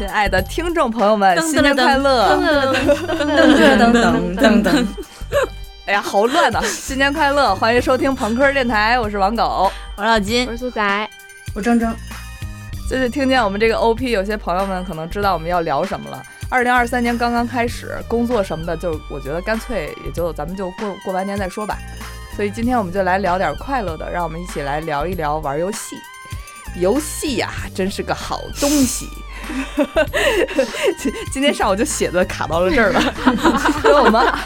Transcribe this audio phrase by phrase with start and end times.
[0.00, 2.34] 亲爱的听众朋友们，新年快乐！
[2.34, 4.86] 噔噔噔噔噔 噔噔。
[5.84, 6.58] 哎呀，好乱呐！
[6.64, 11.10] 新年快乐， 欢迎收听朋克电台，我是王狗，我是老金，我是苏仔，
[11.54, 11.92] 我铮铮。
[12.88, 16.22] 就是听见我们这个 OP，有些朋友们可能知道我们要聊什么了。
[16.48, 21.76] 二零二三年刚刚开始，工作什么的，就我觉得干脆也就咱们就过过完年再说吧。
[22.34, 25.94] 所以今天我们就来聊点快乐的，让我们一起来聊一聊玩游戏。
[26.76, 29.06] 游戏呀，真是个好东西。
[30.98, 33.14] 今 今天上午就写的卡到了这儿了，
[33.82, 34.38] 跟我妈。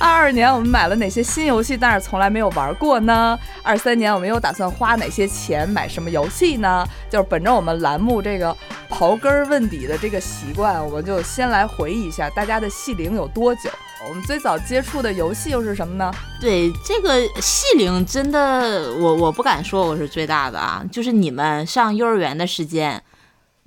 [0.00, 3.38] 二二年我们买了哪些新游戏，但是从来没有玩过呢？
[3.64, 6.86] 二三年我们又打算花哪些钱买什么游戏呢？
[7.10, 8.56] 就是本着我们栏目这个
[8.88, 13.70] 刨根问底的这个习惯，我们就先来回忆一下大家的戏龄有多久。
[14.08, 16.12] 我们最早接触的游戏又是什么呢？
[16.40, 23.02] 对，这个戏龄真的，我我不敢说我是最大的啊，就是你们上幼儿园的时间。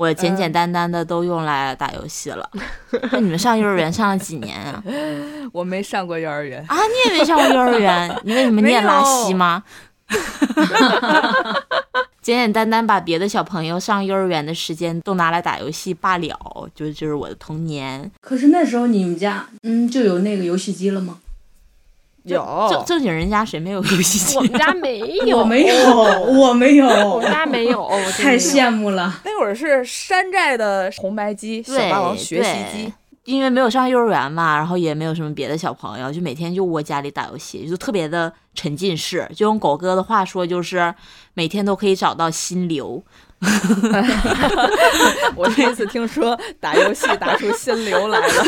[0.01, 2.49] 我简简单单的都用来打游戏了。
[3.11, 4.83] 那你们上幼儿园上了几年啊？
[5.53, 9.63] 我没上过幼儿园啊，你也没上过幼儿园， 你为什么念拉稀吗？
[12.21, 16.35] 简简单单把别的小朋友上幼儿园的时间都拿来打游戏罢了，
[16.75, 18.09] 就就是我的童年。
[18.21, 21.17] 可是那时候你们家嗯就有那个游戏机了吗？
[22.23, 24.37] 有正正经人家谁没有游戏机？
[24.39, 25.75] 我们家没有，我没有，
[26.31, 29.21] 我没有，我们家没有，太羡慕了。
[29.25, 32.93] 那会儿是山寨的红白机，小霸王学习机。
[33.25, 39.29] 因为没有上幼儿园嘛，然后也没有什么别的小朋友，就每天就窝家里打游戏，就特别的沉浸式。
[39.35, 40.93] 就用狗哥的话说，就是
[41.35, 43.03] 每天都可以找到心流。
[45.35, 48.43] 我第一次听说打游戏打出心流来了，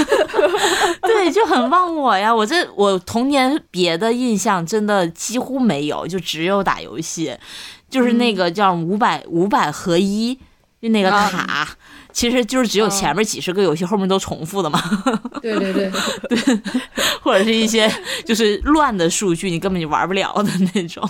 [1.01, 2.33] 对，就很忘我呀。
[2.33, 7.35] 我这我童年别的印象真的几乎没有，就只有打游戏，
[7.89, 10.37] 就是那个叫五百五百合一，
[10.79, 11.67] 就那个卡，
[12.11, 14.79] 其实就是只有前面几十个游戏，后面都重复的嘛。
[15.41, 15.91] 对对对
[16.29, 16.37] 对，
[17.23, 17.91] 或者是一些
[18.23, 21.09] 就是乱的数据，你根本就玩不了的那种。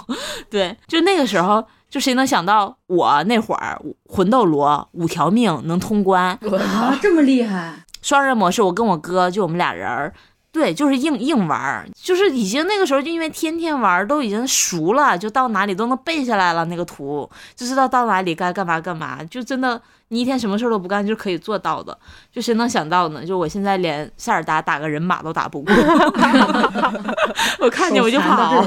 [0.49, 1.61] 对，就那个时候。
[1.93, 7.71] 就谁能想到我那会儿魂斗罗五条命能通关啊，这么厉害！
[8.01, 10.11] 双人模式，我跟我哥就我们俩人儿，
[10.51, 19.79] 对，就是硬硬玩，就是已经那个时候就因为天天玩，都已经熟了，就到哪里都能背下来了那个图，就知道到哪里该干嘛干嘛，就真的。
[20.09, 21.97] 你一天什么事儿都不干就可以做到的，
[22.31, 23.25] 就谁能想到呢？
[23.25, 25.73] 就我现在连塞尔达打个人马都打不过
[27.59, 28.63] 我看见我就跑。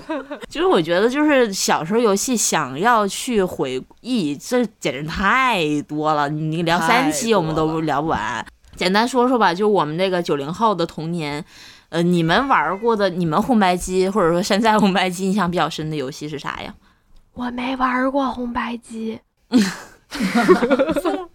[0.56, 6.30] 其实我觉得，就是小时候游戏想要去回忆，这简直太多了。
[6.30, 8.42] 你聊三期我们都聊不完。
[8.74, 11.44] 简单说说吧，就我们那个九零后的童年，
[11.90, 16.72] 呃，你们玩过的，你们红白机或者说山寨红白机印象比较深的游戏是啥呀？
[17.34, 19.20] 我没玩过红白机。
[21.02, 21.28] 松，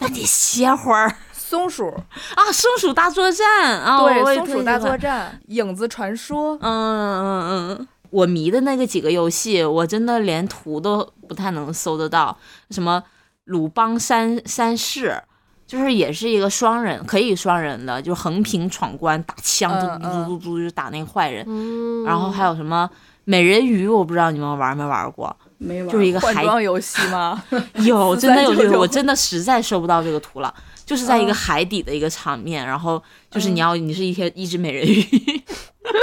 [0.00, 1.10] 那得歇会儿。
[1.32, 1.88] 松鼠
[2.34, 6.58] 啊，松鼠大作战啊，对，松鼠大作战，影子传说。
[6.60, 12.36] 嗯嗯嗯，我迷的那个几个游戏，我真的连图都不太能搜得到。
[12.70, 13.02] 什么
[13.44, 15.22] 鲁邦三三世，
[15.66, 21.46] 就是也是一个双人，可以双人的，就横屏闯关打枪，嘟嘟嘟嘟就打那个坏人。
[22.04, 22.88] 然后还有什么
[23.24, 25.34] 美人鱼，我不知道你们玩没玩过。
[25.58, 27.42] 没玩，就是一个海装游戏吗？
[27.84, 30.52] 有， 真的有这个，我真的实在收不到这个图了。
[30.90, 35.00] 就是在一个海底的一个场面，然后就是你要，你是一天一只美人鱼，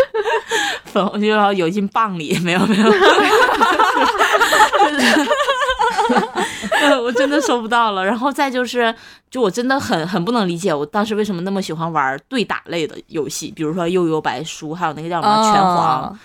[0.87, 2.87] 粉红就要游进蚌里，没有没有，
[7.03, 8.05] 我真的收不到了。
[8.05, 8.95] 然后再就是，
[9.29, 16.17] 就我真的很很不能理解，我当时为什么那么喜欢玩对打类的游戏，比如说悠悠白书，还有那个叫什么拳皇。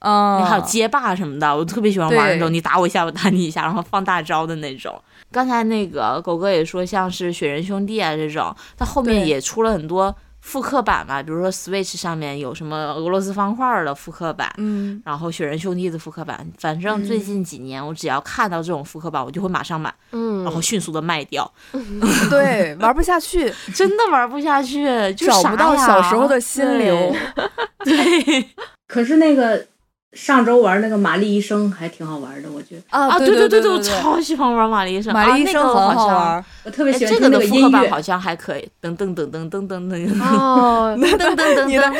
[0.00, 5.02] 嗯，还有街霸什么的，我特别喜欢玩那种你打我一下，我打你一下，然后放大招的那种。
[5.32, 16.46] 刚才那个狗哥也说，像是雪人兄弟啊这种，它后面也出了很多复刻版嘛，比如说 Switch 上面有什么俄罗斯方块的复刻版，嗯，然后雪人兄弟的复刻版。
[16.58, 21.50] 反正最近几年，我只要看到这种复刻版，我就会马上买，嗯，然后迅速的卖掉。
[22.30, 24.84] 对，玩不下去， 真的玩不下去，
[25.14, 27.14] 找不到小时候的心流。
[27.84, 28.48] 对，
[28.88, 29.66] 可是那个。
[30.12, 32.82] 上周玩那个玛丽医生还挺好玩的，我觉得。
[32.90, 41.92] 啊，对对对对，我超喜欢玩玛丽医生，玛丽医生很好玩，我特别喜欢这个的复刻版好像还可以，噔噔噔噔噔噔噔，哦，噔噔噔噔噔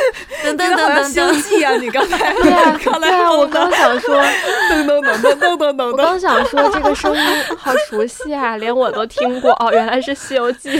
[0.42, 4.20] 噔噔噔噔，星际啊，你刚才 对啊，对啊，我刚想说，
[4.70, 7.22] 噔噔噔噔噔噔噔，我刚想说这个声音
[7.56, 10.70] 好熟悉啊，连我都听过哦，原来是《西游记》。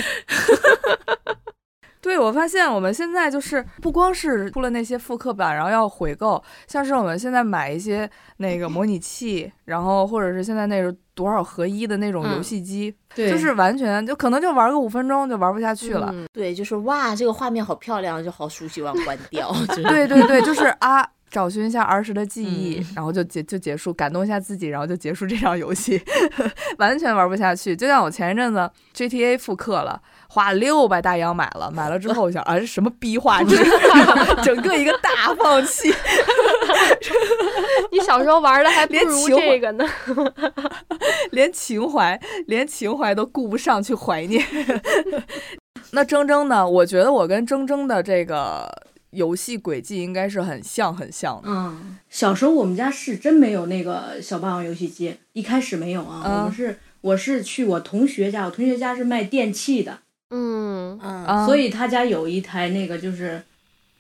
[2.00, 8.08] 对，我发现我们现在就是不光是出了那些复刻版，然后要回购，像是我们现在买一些
[8.38, 16.08] 那个模拟器，然后或者是现在那个多少合一的那种嗯游戏机，对，就是完全就可能就玩个五分钟就玩不下去了。
[16.12, 19.52] 嗯对，就是哇，这个画面好漂亮，就好熟悉，我要关掉。
[19.68, 26.00] 就是对对对，就是啊，找寻一下儿时的记忆，嗯然后就结就结束，感动一下自己，然后就结束这场游戏，
[26.78, 27.76] 完全玩不下去。
[27.76, 30.00] 就像我前一阵子 GTA 复刻了，
[30.32, 33.56] 花六百大洋买了，买了之后我想啊，这 什么逼画质，
[34.44, 35.92] 整个一个大放弃。
[37.90, 39.84] 你小时候玩的还不如连情这个呢。
[41.32, 44.46] 连情怀，连情怀都顾不上去怀念。
[45.90, 46.68] 那铮铮呢？
[46.68, 48.70] 我觉得我跟铮铮的这个
[49.10, 51.48] 游戏轨迹应该是很像很像的。
[51.48, 56.22] 嗯，小时候我们家是真没有那个小霸王游戏机，一开始没有啊。
[56.24, 59.98] 嗯我们是我是去我同学家，我同学家是卖电器的，
[60.30, 60.98] 嗯。
[61.46, 63.42] 所以他家有一台那个就是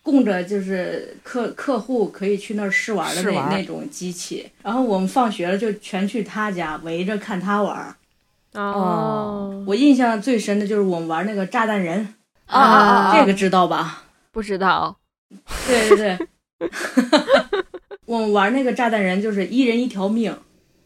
[0.02, 4.50] 供着就是客客户可以去那儿试玩的那那种机器。
[4.62, 7.94] 然后我们放学了就全去他家围着看他玩。
[8.54, 12.14] 哦，我印象最深的就是我们玩那个炸弹人，
[12.46, 13.16] 啊。
[13.16, 14.04] 这个知道吧？
[14.32, 14.96] 不知道。
[15.68, 16.18] 对对
[16.58, 16.70] 对，
[18.06, 20.36] 我们玩那个炸弹人就是一人一条命，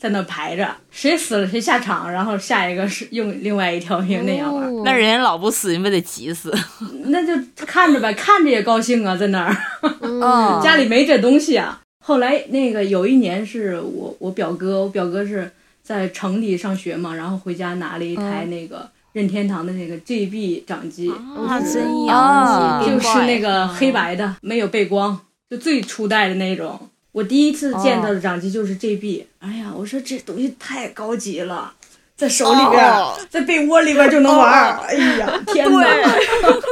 [0.05, 6.55] 在那排着，谁死了谁下场，然后下一个是用另外一条命那样玩，哦那人家老不死，你不得急死？
[7.09, 9.57] 那就看着呗，看着也高兴啊，在那儿
[10.21, 11.81] 哦家里没这东西啊。
[12.05, 15.51] 后来那个有一年是我我表哥，我表哥是
[15.83, 25.19] 在城里上学嘛，然后回家拿了一台那个任天堂的那个 GB 掌机，啊，就是真啊洋气，就是那嗯个黑白的，没有背光，
[25.49, 26.79] 就最初代的那种。
[27.15, 31.73] 我第一次见到的掌机就是 GB，、哎呀，我说这东西太高级了，
[32.17, 34.81] 在手里边，哦在被窝里边就能玩儿。
[34.89, 35.87] 哎呀， 天哪！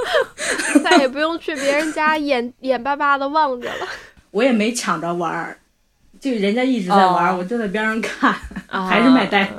[0.83, 3.87] 再也不用去别人家眼眼巴巴的望着了。
[4.33, 5.57] 我也没抢着玩儿，
[6.23, 8.31] 就人家一直在玩，哦我就在边上看，
[8.71, 9.45] 啊还是买单。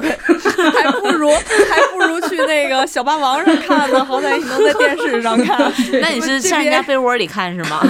[0.74, 5.60] 还不如还不如去那个小霸王上看呢， 好歹你能在电视上看。
[6.02, 7.82] 那你是上人家被窝里看是吗？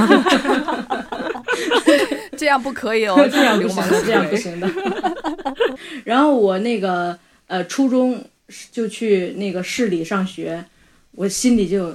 [2.36, 4.36] 这样不可以哦，这样不行的，这样不。
[4.36, 4.68] 行的。
[6.04, 7.16] 然后我那个
[7.46, 8.24] 呃初中
[8.72, 10.66] 就去那个市里上学，
[11.12, 11.94] 我心里就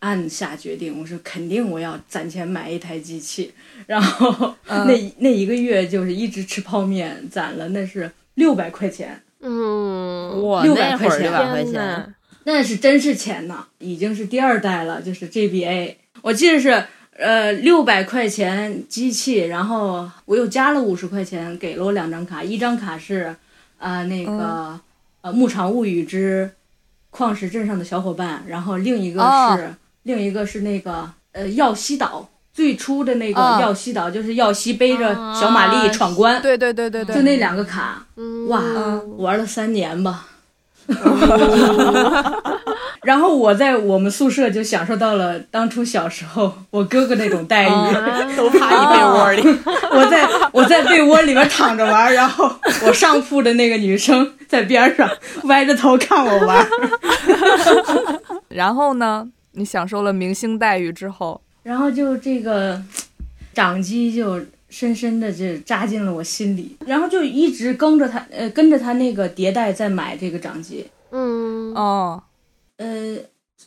[0.00, 3.54] 暗下决定，我说肯定我要攒钱买一台机器。
[3.86, 12.14] 然后、嗯那那一个月就是一直吃泡面，攒了那是六百块钱，嗯，哇，600那会儿块钱六百块钱，
[12.44, 16.84] 那是真是钱呐，已经是第二代了，就是 GBA，我记得是。
[17.18, 23.36] 呃，六百块钱机器，然后我又加了五十块钱，给了我两张卡，一张卡是，
[23.76, 24.80] 呃，那个、嗯
[25.20, 26.50] 呃《牧场物语之
[27.10, 37.04] 矿石镇上的小伙伴》，然后另一个是、哦另一个是那个呃耀西岛最初的那个哦耀西岛，就是耀西背着小玛丽啊闯关，对对对对。
[37.04, 38.48] 对，就那两个卡，嗯。
[38.48, 40.26] 哇嗯玩了三年吧。
[43.02, 48.28] 然后我在我们宿舍就享受到了当初小时候我哥哥那种待遇，啊。
[48.36, 49.42] 都趴你被窝里。
[49.94, 52.50] 我在我在被窝里面躺着玩，然后
[52.86, 55.08] 我上铺的那个女生在边上
[55.44, 56.66] 歪着头看我玩，
[58.48, 62.80] 然后呢，你享受了明星待遇之后，然后就这个
[63.52, 72.22] 掌机就深深的就扎进了我心里，然后就一直跟着他，呃，跟着他那个迭代在买这个掌机，嗯，哦，
[72.76, 73.16] 呃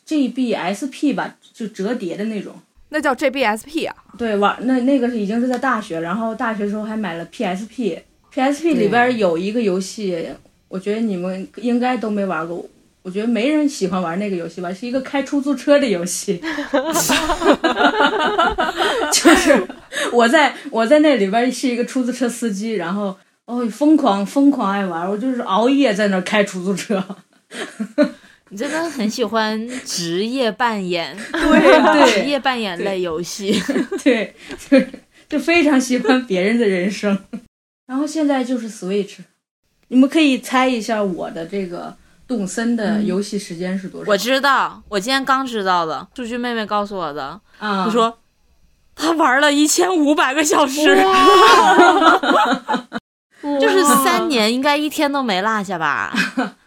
[0.07, 2.55] ，GBSP 吧，就折叠的那种。
[2.89, 10.27] 那叫 GBSP 啊，对，玩那那个是已经是在大学，然后大学时候还买了 PSP，PSP 里边有一个游戏，
[10.67, 12.63] 我觉得你们应该都没玩过。
[13.03, 16.41] 我觉得没人喜欢玩那个游戏吧，是一个开出租车的游戏，
[19.11, 19.67] 就是
[20.11, 27.03] 我在我在那里边是一个出租车司机，然后哦疯狂疯狂爱玩，我就是熬夜在那开出租车，
[28.49, 32.23] 你真的很喜欢职业扮演， 对对。
[32.23, 33.59] 职业扮演类游戏。
[34.03, 34.33] 对，
[34.69, 34.89] 就是
[35.27, 37.17] 就非常喜欢别人的人生。
[37.85, 39.17] 然后现在就是 Switch，
[39.89, 41.95] 你们可以猜一下我的这个
[42.33, 44.09] 动森的游戏时间是多少？
[44.09, 47.39] 我知道，我今天刚知道的，数据妹妹告诉我的。
[47.59, 48.17] 啊，她说
[48.95, 50.83] 她玩了一千五百个小时，
[53.61, 56.11] 就是三年，应该一天都没落下吧？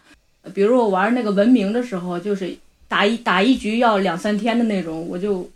[0.55, 2.57] 比如我玩那个文明的时候，就是
[2.87, 5.49] 打一打一局要两三天的那种，我就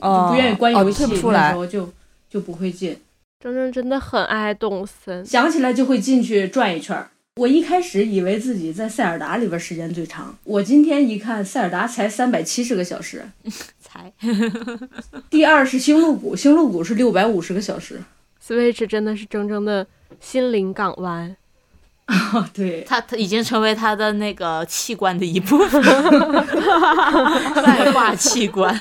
[0.00, 1.56] 不愿意关游戏，哦退不出来那时。
[1.56, 1.88] 候就
[2.28, 3.00] 就不会进，
[3.38, 7.10] 真真真的很爱动森，想起来就会进去转一圈儿。
[7.40, 13.28] 我一开始以为自己在塞尔达里边时间最长，我今天一看，塞尔达才三百七十个小时。
[13.82, 14.12] 才
[15.28, 18.00] 第二是星露谷，星露谷是六百五十个小时。
[18.40, 19.84] Switch 真的是铮铮的
[20.20, 21.36] 心灵港湾。
[22.04, 25.82] 啊，对，他他已经成为他的那个器官的一部分，
[27.64, 28.80] 外挂器官。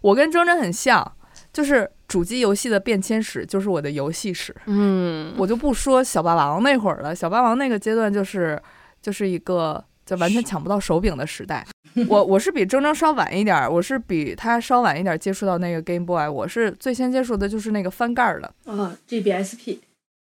[0.00, 1.12] 我跟铮铮很像，
[1.52, 4.54] 就是主机游戏的变迁史就是我的游戏史。
[4.66, 8.60] 嗯，我就不说小霸王那会儿了，小霸王那个阶段就是
[9.02, 11.66] 就是一个就完全抢不到手柄的时代。
[12.06, 18.54] 我我是比铮铮稍晚一点儿，我是比他稍晚一点儿接触到那个 Game Boy，我是最先接触的就是那个翻盖儿的。
[18.66, 19.78] 啊，GBSP，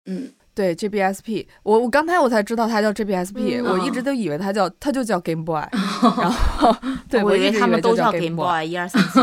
[0.06, 5.62] 嗯，对 GBSP，我我刚才我才知道它叫 GBSP，、嗯我一直都以为它叫它就叫 Game Boy，
[6.02, 6.76] 然后
[7.10, 9.22] 对我以为一直就他们都叫 Game Boy， 一二三四。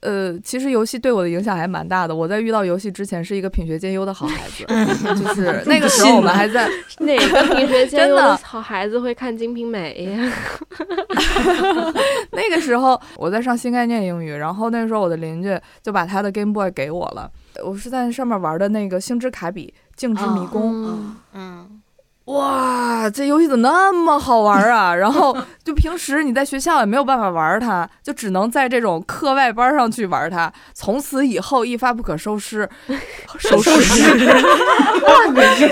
[0.00, 2.14] 呃，其实游戏对我的影响还蛮大的。
[2.14, 4.64] 我在遇到游戏之前是一个品学兼优的好孩子，
[5.14, 10.32] 就是那个时候我们还在哪个品学兼优真的的好孩子会看《金瓶梅》呀？
[12.32, 17.30] 那个时候我在上新概念英语，然后那时候我的邻居就把他的 Game Boy 给我了，
[17.64, 20.72] 我是在上面玩的那个星之卡比静之迷宫。
[20.86, 21.80] 嗯嗯，
[22.26, 24.94] 哇，这游戏怎么那么好玩啊？
[24.96, 30.52] 然后就平时你在学校也没有办法玩它，就只能在这种课外班上去玩它。
[30.72, 32.68] 从此以后一发不可收拾，
[33.38, 35.66] 收拾我真是，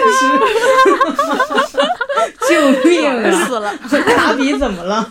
[2.49, 3.47] 救命啊！
[3.47, 3.73] 死了，
[4.17, 5.09] 卡比怎么了？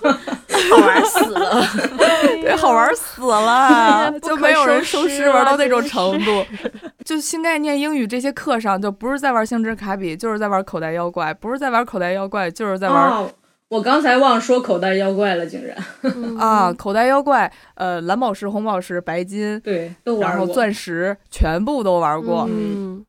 [0.69, 1.63] 好玩死了。
[1.97, 6.45] 对，好玩死了，就没有人收收拾拾玩啊到那种程度。
[7.05, 13.29] 就新概念英语这些课上，就不是在玩星之卡比，就是在玩口袋妖怪；不是在玩口袋妖怪，就是在玩、哦，
[13.69, 17.51] 我刚才忘说口袋妖怪了，竟然，嗯啊 口袋妖怪。
[17.75, 20.37] 呃，蓝宝石、红宝石、白金，对，都玩过。
[20.37, 22.47] 然后钻石，全部都玩过。
[22.49, 23.05] 嗯，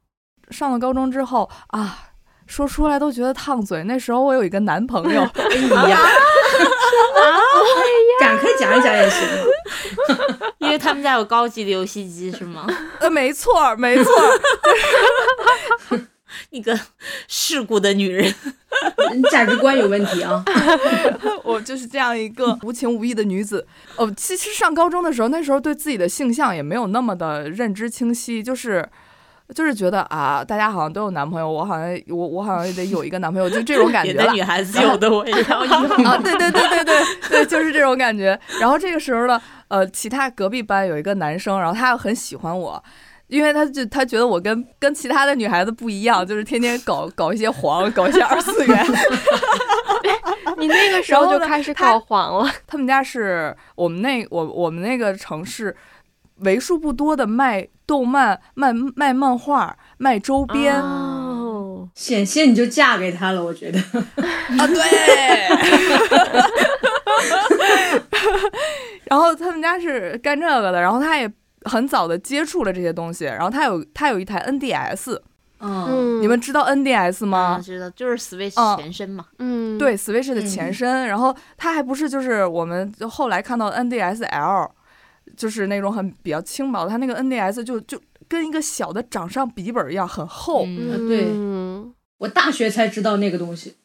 [0.50, 1.98] 上了高中之后啊，
[2.50, 3.84] 说出来都觉得烫嘴。
[3.84, 6.00] 那时候我有一个男朋友，哎呀，
[8.20, 9.20] 展开讲一讲也行。
[10.58, 12.66] 因为他们家有高级的游戏机是吗？
[12.98, 14.12] 呃，没错儿，没错
[15.90, 15.98] 儿，
[16.50, 16.76] 一个
[17.28, 18.34] 世故的女人。
[19.30, 20.42] 价值观有问题啊！
[21.44, 23.64] 我就是这样一个无情无义的女子。
[23.96, 28.88] 哦，其实上高中的时候，那时候对自己的性向也没有那么的认知清晰，就是。
[29.54, 35.72] 就是觉得啊，大家好像都有男朋友，我好像我我好像也得有一个男朋友，就这种感觉 了女孩子有的我也要 有。
[36.04, 36.16] 啊！
[36.22, 38.38] 对对对对对对，就是这种感觉。
[38.60, 42.82] 然后这个时候呢，呃，其他隔壁班有一个男生，然后他很喜欢我，
[43.26, 48.86] 因为他就他觉得我跟跟其他的女孩子不一样，就是天天搞搞一些黄，搞一些二次元。
[50.58, 55.74] 你那个时候然后就开始他搞黄了，他们家是我们那我我们那个城市
[56.40, 60.80] 为数不多的卖动漫、卖卖漫画、卖周边
[61.92, 63.80] 险些你就嫁给他了，我觉得。
[64.56, 64.80] 啊对。
[69.10, 71.28] 然后他们家是干这个的，然后他也
[71.64, 75.18] 很早的接触了这些东西，然后他有他有一台 NDS，、
[75.58, 77.60] 嗯，嗯，你们知道 NDS 啊，吗？
[77.60, 79.24] 知道，就是 Switch 嗯前身嘛。
[79.40, 84.70] 嗯，对，Switch 的前身，然后它还不是就是我们就后来看到 NDSL，
[85.36, 93.76] 就是那种很比较轻薄的，它那个 NDS 就就跟一个小的掌上笔记本一样，很厚，嗯嗯，对嗯我大学才知道那个东西。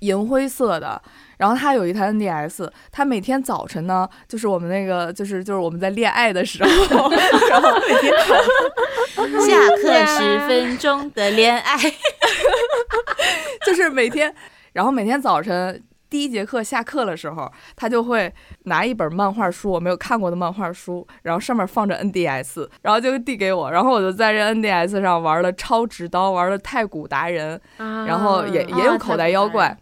[0.00, 1.00] 银灰色的。
[1.38, 6.70] 然后他有一台 NDS，他每天早晨呢，就是我们那个就是就是我们在恋爱的时候，
[7.50, 8.12] 然后每天
[9.46, 11.76] 下课十分钟的恋爱，
[13.66, 14.32] 就是每天，
[14.72, 15.82] 然后每天早晨。
[16.12, 18.30] 第一节课下课的时候，他就会
[18.64, 29.74] 拿一本漫画书，我没有看过的漫画书，然后上面放着 NDS，然后就递给我，然后我就在这 NDS 上玩了超直刀，玩了太古达人，啊，然后也也有口袋妖怪。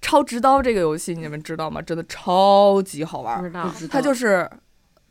[0.00, 1.80] 超直刀这个游戏你们知道吗？
[1.80, 4.50] 真的超级好玩儿，它就是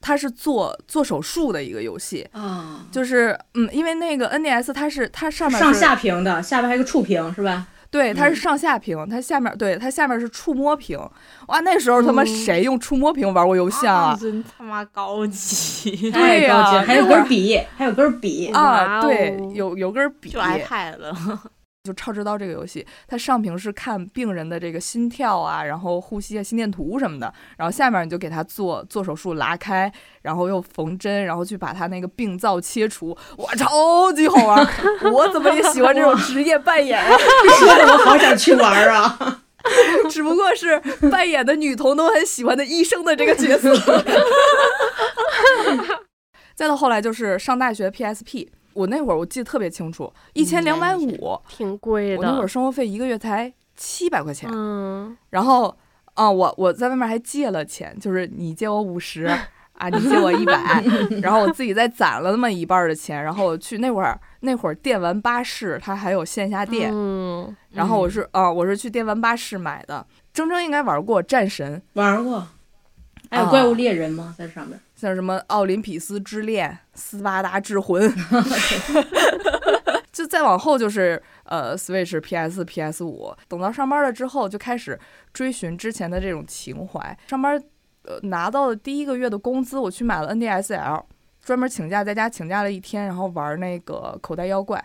[0.01, 7.65] 它是做做手术的一个游戏，啊，就是嗯，因为那个 NDS 它是它上面上下屏的，下边还有个触屏是吧？
[7.91, 10.99] 对，它是嗯上下屏，它下面对它下面是触摸屏。
[11.47, 14.17] 哇，那时候他妈嗯谁用触摸屏玩过游戏啊？
[14.19, 18.47] 真他妈高级， 对呀太高级了，还有根笔，还有根笔。
[18.53, 21.15] 啊，对哦，有有根笔就，iPad 了。
[21.85, 29.89] 就超直刀这个游戏，它上屏是看病人的这个心跳啊，然后呼吸啊、心电图什么的，然后下面你就给他做做手术拉开，
[30.23, 34.67] 然后又缝针，然后去把他那个病灶切除，哇，超级好玩！
[35.13, 37.15] 我怎么也喜欢这种职业扮演啊？
[37.59, 39.41] 说的我好想去玩啊！
[40.09, 43.73] 只不过是扮演的女童都很喜欢的医生的这个角色。
[46.55, 52.17] 再到后来就是上大学 PSP，我那会儿我记得特别清楚，一千两百五，挺贵的。
[52.17, 55.75] 我那会儿生活费一个月才七百块钱，嗯，然后
[56.13, 59.27] 啊、我我在外面还借了钱，就是你借我五十。
[59.75, 60.81] 啊，你借我一百，
[61.21, 70.07] 然后我自己再攒了那么一半儿的钱，然后我去那会儿那会儿电玩巴士它还有线下店，嗯，然后我是啊、我是去电玩巴士买的。
[70.33, 72.47] 铮铮应该玩过战神，玩过，
[73.29, 74.33] 还有怪物猎人吗？
[74.37, 74.79] 在上面？
[74.95, 78.11] 像什么奥林匹斯之恋、斯巴达之魂，
[80.11, 83.35] 就再往后就是呃 Switch、PS、PS 五。
[83.49, 84.97] 等到上班了之后，就开始
[85.33, 87.17] 追寻之前的这种情怀。
[87.27, 87.61] 上班
[88.03, 91.03] 呃拿到的第一个月的工资，我去买了 NDSL，
[91.43, 94.83] 专门请假在家请假了一天，然后玩那个口袋妖怪。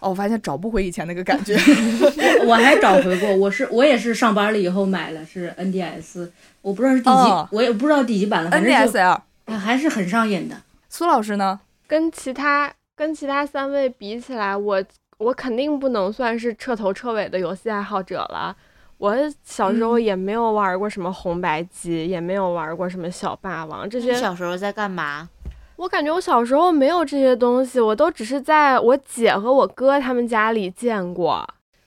[0.00, 1.56] 哦，我发现找不回以前那个感觉。
[2.44, 6.28] 我还找回过，我是我也是上班了以后买了，是 NDS，
[6.62, 10.56] 我不知道是第几，哦我也不知道第几版了，反正就 NDSL，啊还是很上瘾的。
[10.88, 11.60] 苏老师呢？
[11.86, 14.82] 跟其他跟其他三位比起来，我
[15.18, 18.56] 我肯定不能算是彻头彻尾的游戏爱好者了。
[18.98, 24.14] 我小时候嗯也没有玩过什么红白机，也没有玩过什么小霸王这你些。
[24.14, 25.28] 小时候在干嘛？
[25.76, 31.44] 我感觉我小时候没有这些东西，我都只是在我姐和我哥他们家里见过。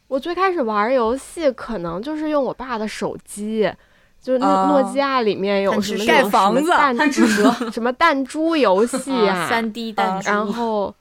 [0.07, 3.71] 我最开始玩游戏，可能就是用我爸的手机，
[4.25, 7.25] 就是那哦诺基亚里面有什么盖房子什么弹珠，
[7.71, 10.95] 什么弹珠游戏啊，三 D 弹珠，然后，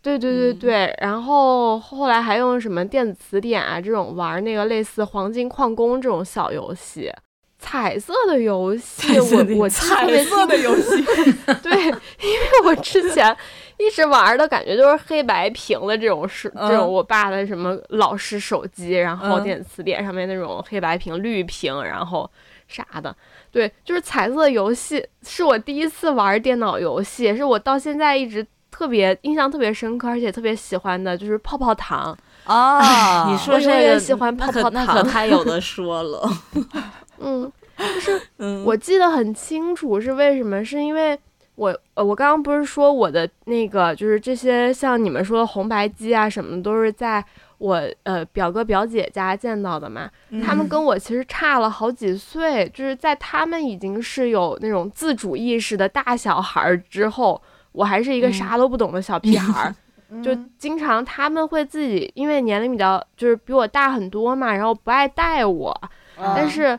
[0.00, 0.58] 对对对嗯。
[0.58, 7.12] 对，然后后来还用什么电子词典啊这种玩那个类似黄金矿工这种小游戏，
[7.58, 11.04] 彩色的游戏，我我彩色的游戏，
[11.62, 13.36] 对，因为我之前
[13.76, 16.92] 一直玩的感觉就是黑白屏的这种是、这种嗯。
[16.92, 19.42] 我爸的什么老式手机，然后嗯。
[19.44, 22.30] 电子词典上面那种黑白屏、绿屏，然后
[22.70, 23.14] 啥的。
[23.50, 32.16] 对，就是彩色游戏是我第一次玩电脑游戏，也是我到现在一直特别印象特别深刻，而且特别喜欢的，就是泡泡糖。
[32.44, 36.30] 啊你说我永这个远喜欢泡泡糖那可糖太有的说了。
[37.20, 38.20] 嗯，就是，
[38.64, 40.64] 我记得很清楚，是为什么？
[40.64, 41.18] 是因为
[41.56, 47.22] 我呃，我刚刚不是说我的那个就是这些像你们说的红白机啊什么的，都是在
[47.60, 50.10] 我呃表哥表姐家见到的嘛。
[50.42, 57.40] 他们跟我其实差了好几岁，就是在他们已经是有那种自主意识的大小孩儿之后，
[57.72, 59.74] 我还是一个嗯啥都不懂的小屁孩儿。
[60.24, 65.70] 就嗯经常他们会自己，因为年龄比较就是比我大很多嘛，然后不爱带我，
[66.16, 66.76] 啊但是，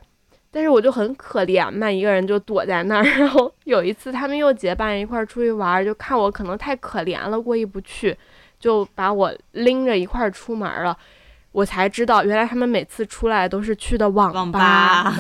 [0.51, 3.03] 但是我就很可怜嘛，一个人就躲在那儿。
[3.03, 8.17] 然后有一次他们又结伴一块儿出去玩儿，就看我可能太可怜了，过意不去，
[8.61, 10.97] 就把我拎着一块儿出门了。
[11.51, 14.49] 我才知道，原来他们每次出来都是去的网。
[14.49, 15.13] 吧，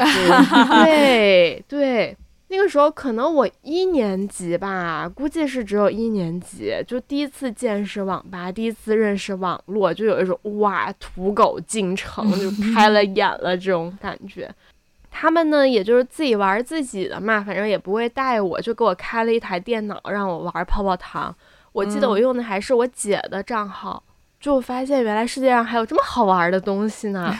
[0.85, 2.15] 对 对，
[2.47, 14.49] 那个时候可能我一年级吧，估计是只有一年级，就第一次见识网吧，第一次认识网络，就有一种哇土狗进城，就开了眼了这种感觉。
[15.09, 21.35] 他们呢，也就是自己玩自己的嘛，反正也不会带我，就给我开了一台电脑让我玩泡泡糖。
[21.71, 24.03] 我记得我嗯用的还是我姐的账号，
[24.39, 27.35] 就发现原来世界上还有这么好玩的东西呢。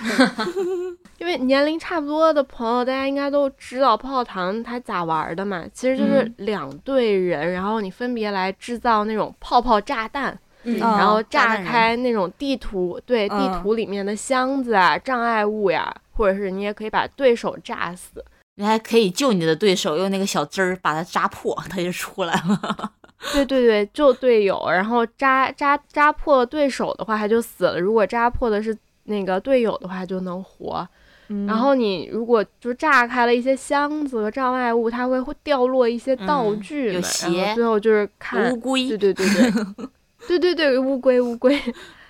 [1.20, 5.64] 因为年龄差不多的朋友，大家应该都知道泡泡糖它咋玩的嘛。
[5.72, 18.26] 其实就是嗯两队人，然后你分别来制造那种泡泡炸弹，然后炸开那种地图，对地嗯图里面的箱子啊、障碍物呀，或者是你也可以把对手炸死。
[18.56, 22.92] 你还可以救你的对手，用那个小针儿把它扎破，它就出来了。
[23.34, 30.88] 对 对对，救队友，然后扎扎扎破了对手的话，他就死了；如果扎破的是那个队友的话，就能活。
[31.34, 39.52] 嗯然后你如果就炸开了一些箱子和障碍物，它会会掉落一些道嗯有具嘛，然鞋后最后就是看乌，龟对，对对对，
[40.28, 41.58] 对 对对，乌龟乌龟，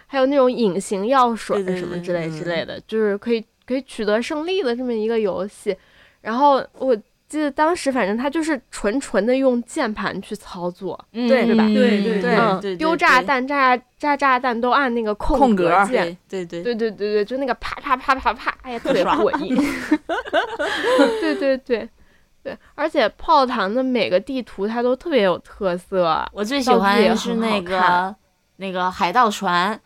[0.07, 5.75] 还有那种隐形药水什么之类之嗯类的，就是可以可以取得胜利的这么一个游戏。
[6.21, 6.97] 然后我
[7.31, 19.55] 记得当时反正他就是纯纯的用键盘去操作，嗯对对吧对对对嗯，对，丢炸弹、炸炸炸弹都按那个空格格键，对对对，对对对对，就那个啪啪啪啪啪，哎呀，特别爽过瘾。
[21.21, 21.89] 对对对
[22.43, 26.29] 对，而且泡糖的每个地图它都特别有特色。
[26.33, 28.13] 我最喜欢是那个
[28.57, 29.79] 那个海盗船，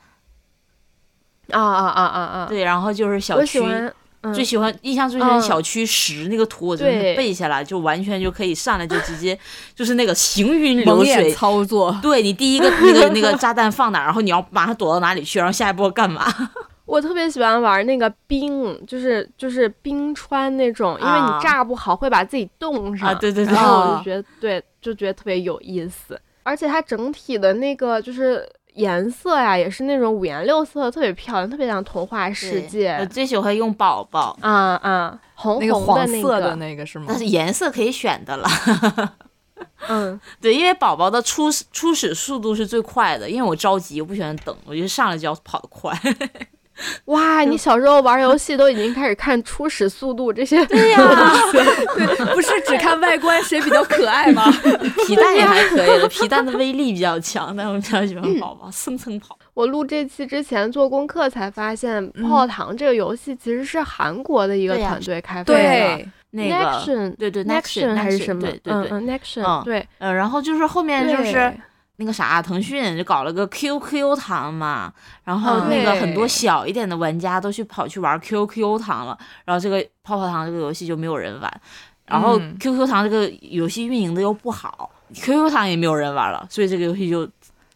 [1.51, 2.45] 啊啊啊啊啊！
[2.49, 3.41] 对，然后就是小区。
[3.41, 3.93] 我喜欢，
[4.25, 9.37] 嗯，最喜欢印象最深嗯小区十那个图，我真的背下来，就完全就可以上来就直接
[9.73, 11.31] 就是那个行云流水。
[11.31, 16.25] 操作，对你第一个那个那个炸弹放哪儿，然后你要马上躲到哪里去，然后下一波干嘛？
[16.85, 23.09] 我特别喜欢玩那个冰，就是就是冰川那种，因为啊你炸不好会把自己冻上。
[23.09, 32.95] 啊，对对对然，后我啊就觉得对，就觉得特别有意思，而且它整体的那个就是颜色呀，也是那种五颜六色，特别漂亮，特别像童话世界。
[32.99, 37.17] 我最喜欢用宝宝，啊啊，红那个红的那黄色个的那个是吗但？
[37.17, 38.47] 是颜色可以选的了。
[39.87, 45.97] 嗯，对，因为宝宝的初始初始速度是最快的，因为我着急，我不喜欢等，我就上来就要跑得快。
[47.05, 50.99] 哇，你小时候玩游戏都已经开始看初始速度这些，对呀、
[51.51, 54.43] 对不是只看外观谁比较可爱吗？
[55.07, 59.37] 皮蛋也还可以的，皮蛋的威力比较强，但我比较喜欢宝宝蹭蹭跑。
[59.53, 65.53] 我录这期之前做功课才发现，嗯泡泡糖这个游戏其实是韩国的一个团队开发的。
[65.53, 68.41] 对，那个 Nexion 对对 Nexion 还是什么？
[68.41, 71.57] 对对对，嗯嗯，Nexion 嗯对，呃，然后就是后面就是对
[71.97, 74.91] 那个啥，腾讯就搞了个 QQ 糖嘛，
[75.23, 81.61] 然后嗯那个很多小一点的玩家都去跑去玩 QQ 糖了，然后这个泡泡糖这个游戏就没有人玩，
[82.05, 87.25] 然后嗯 QQ 糖这个游戏运营的又不好，QQ 糖也没有人玩了，所以这个游戏就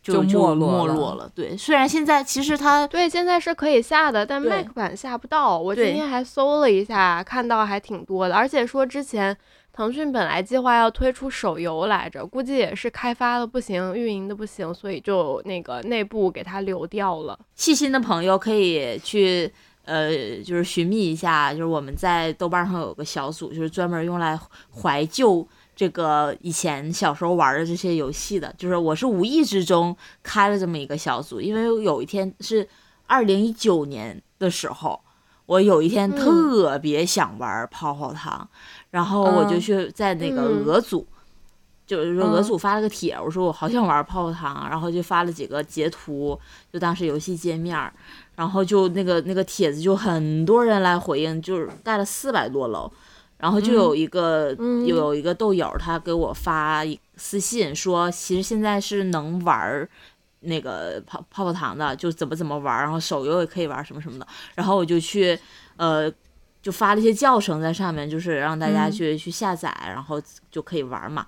[0.02, 1.32] 就就没落了没落了。
[1.36, 5.58] 对，虽然现在其实它对，现在是可以下的，但 Mac 版下不到。
[5.58, 9.36] 我今天还搜了一下，看到还挺多的，而且说之前
[9.80, 17.40] 腾讯本来计划要推出手游来着，估计也是开发的不行，运营的不行，所以就那个内部给它流掉了。
[17.56, 19.50] 细心的朋友可以去
[19.86, 20.12] 呃，
[20.44, 24.38] 就是寻觅一下，就是我们在豆瓣上有个小组，就是专门用来
[24.82, 28.54] 怀旧这个以前小时候玩的这些游戏的。
[28.58, 32.68] 就是我是无意之中开了这么一个小组，因为有一天是
[33.08, 35.00] 二零一九年的时候。
[35.50, 38.48] 我有一天嗯特别想玩泡泡糖，
[38.92, 41.06] 然后我就嗯去在那个嗯俄组，
[41.86, 46.40] 就是说俄嗯组发了个帖，我说我好想玩泡泡糖，然后就发了几个截图，
[46.74, 47.94] 就当时游戏界面儿，
[48.36, 52.92] 然后就那个那个帖子就很多人来回应，就是盖了四百多楼，
[53.38, 56.84] 然后就有一个、嗯有一个豆友他给我发
[57.16, 59.88] 私信说，其实现在是能玩
[60.40, 65.38] 那个泡泡泡糖的，就怎么怎么玩，然后手游也可以玩什么什么的，然后我就去
[65.78, 66.12] 呃。
[66.62, 71.26] 就发了一些教程在上面，就是让大家嗯去、去下载，然后就可以玩嘛。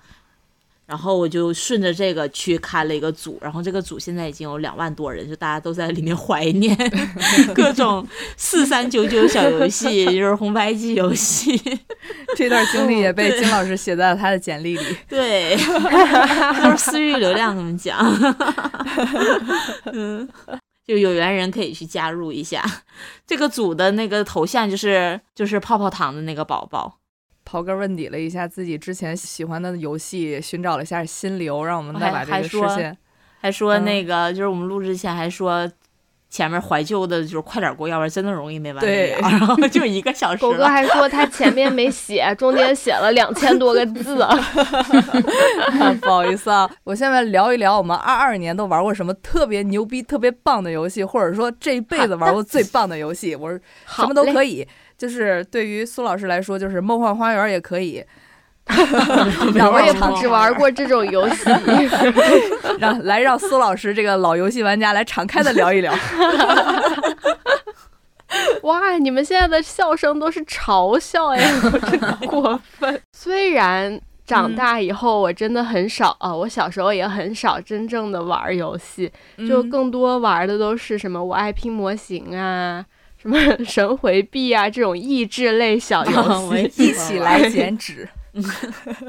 [0.84, 6.76] 然后我就顺着这个去开了一个组，然后这个组现在已经有两万多人，就大家都在里面怀念
[7.54, 11.56] 各种四三九九小游戏，就是红白机游戏。
[12.36, 14.96] 这段经历也被金老师写在了他的简历里。
[15.08, 15.56] 对，
[16.62, 17.96] 都是私域流量，怎么讲？
[19.92, 20.28] 嗯，
[20.84, 22.64] 就有缘人可以去加入一下。
[23.26, 26.98] 这个组的那个头像就是就是泡泡糖的那个宝宝。
[27.44, 32.96] 刨根问底了一下自己之前喜欢的游戏，寻找了一下心流，让我们再还把这个实还说。
[33.40, 35.70] 还说嗯那个、就是我们录之前还说。
[36.32, 39.20] 前面怀旧的，就是快点过，要不然真的容易没完没对了。
[39.28, 44.16] 然后就一个小时狗哥，还说他前面没写，中间写了两千多个字。
[46.00, 53.36] 不好意思啊，我现在聊一聊我们二二年都玩过什么特别牛逼、特别棒的游戏，或者说这一辈子玩过最棒的游戏。
[53.36, 54.42] 我说什么都可。
[54.42, 54.66] 以，
[54.98, 58.04] 就是对于苏老师来说，就是梦幻花园也可以，
[58.68, 60.70] 我也不只玩过。
[60.70, 61.50] 这种游戏。
[62.78, 65.92] 让来让苏老师这个老游戏玩家来敞开的聊一聊。
[68.62, 71.46] 哇，你们现在的笑声都是嘲笑呀，
[71.90, 73.00] 真的过分。
[73.12, 79.12] 虽然长大以后我真的很少啊、我小时候也很少真正的玩游戏，
[79.46, 82.84] 就嗯更多玩的都是什么我爱拼模型啊。
[83.18, 88.08] 什么 神回避啊，这种益智类小游戏，一起来剪纸。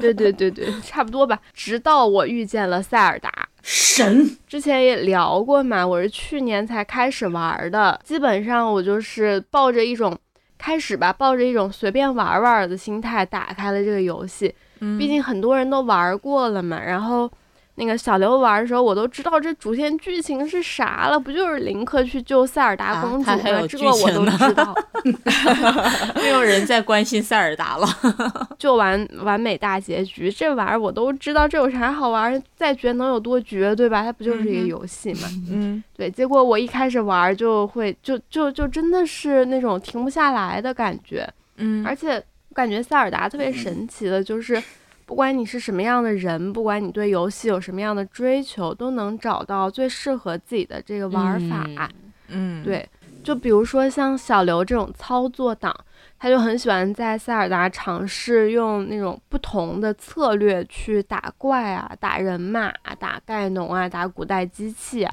[0.00, 1.40] 对对对对， 差不多吧。
[1.52, 3.30] 直到我遇见了塞尔达，
[3.62, 10.16] 神，之前也聊过嘛，我是去年才开始玩的，基本上我就是抱着一种
[10.58, 14.54] 开始吧，抱着一种随便玩玩的心态打开了这个游戏。
[14.80, 17.30] 嗯毕竟很多人都玩过了嘛，然后
[17.76, 23.24] 那个小刘玩的时候，我都知道这主线剧情是啥了，不就是林克去救塞尔达啊公主吗？
[23.24, 24.74] 它还有这个我都知道。
[26.16, 27.86] 没有人在关心塞尔达了。
[28.58, 32.40] 就完完美大结局，这玩意儿我都知道，这有啥好玩？
[32.56, 34.02] 再绝能有多绝，对吧？
[34.02, 35.28] 它不就是一个游戏嘛？
[35.50, 42.14] 嗯对，结果我一开始玩就会就就就真的是那种停不下来的感觉，嗯而且
[42.48, 44.62] 我感觉塞尔达特别神奇的就是，
[45.06, 51.64] 不管你是什么样的人，不管你对游戏有什么样的追求，都能找到最适合自己的这个玩法。
[51.66, 51.88] 嗯。
[52.28, 52.88] 嗯，对，
[53.22, 55.76] 就比如说像小刘这种操作党，
[56.18, 65.12] 他就很喜欢在塞尔达尝试用那种不同的策略去打怪啊、打人马、啊、打盖农啊、打古代机器啊，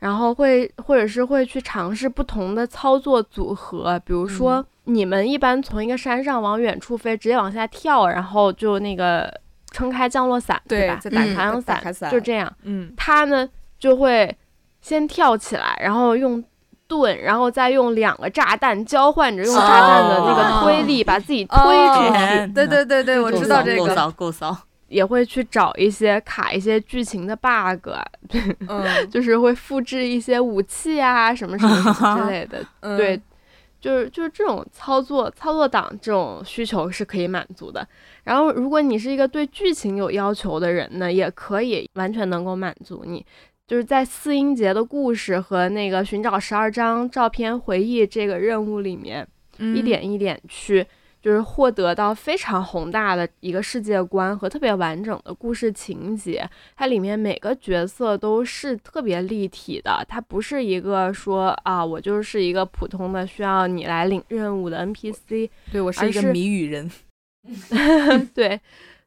[0.00, 9.32] 然后会或者是会去尝试不同的操作组合，比如说、嗯你们一般从一个山上往远处飞，直接往下跳，然后就那个
[9.70, 10.62] 撑开降落伞，吧？
[10.68, 12.52] 对吧打打太阳打开伞就这样。
[12.62, 14.36] 嗯他呢就会
[14.80, 16.42] 先跳起来，然后用
[16.86, 22.52] 盾，然后再用两个炸弹交换着用炸弹的那个推力把自己推出去。
[22.52, 23.86] 对对对对，我知道这个。
[23.86, 24.56] 够骚够骚。
[24.88, 27.88] 也会去找一些卡一些剧情的 bug，
[28.68, 32.64] 嗯 就是会复制一些武器啊什么什么什么之类的。
[32.80, 33.20] 嗯 对，
[33.84, 37.86] 就是就是这种操作操作党这种需求是可以满足的。
[38.22, 43.22] 然后，如果你是一个对剧情有要求的人呢，也可以完全能够满足你。
[43.66, 50.86] 就是在四音节的故事和那个寻找十二张照片回忆这个任务里面，嗯一点一点去，
[51.24, 56.46] 就是获得到非常宏大的一个世界观和特别完整的故事情节。
[56.76, 66.90] 它里面每个角色都是特别立体的，它不是一个说啊，我就是一个普通的需要你来领任务的 NPC，对我是一个谜语人。
[68.34, 68.60] 对。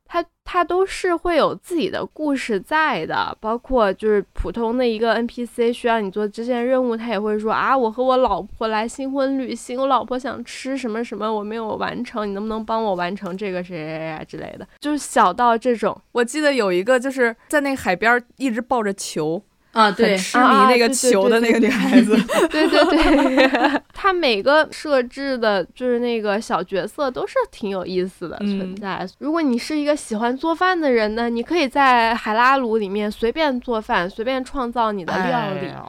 [0.07, 15.99] 它它都是会有自己的故事在的，包括就是普通的一个 NPC 需要你做支线任务，他也会说啊，我和我老婆来新婚旅行，我老婆想吃什么什么，我没有完成，你能不能帮我完成这个谁谁谁啊之类的，就是小到这种。
[16.13, 19.41] 我记得有一个就是在那个海边一直抱着球，
[19.73, 22.15] 啊，对，痴迷那个球的那个女孩子。
[22.49, 29.08] 对 对对，她 每个设置的就是那个小角色都是挺有意思的存嗯在。
[29.19, 35.67] 如果你是一个喜欢做饭的人呢，你可以在海拉鲁里面随便做饭，随便创造你的料理。
[35.67, 35.75] 哎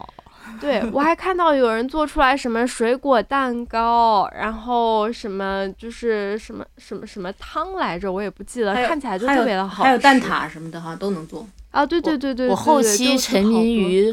[0.61, 9.87] 对我还看到有人做出来什么水果蛋糕，然后什么就是什么什么什么汤来着，我也不记得，看起来就特别的好吃。
[9.87, 11.47] 还有蛋挞什么的哈都能做。
[11.79, 14.12] 啊，对对对对，我对对后期沉迷于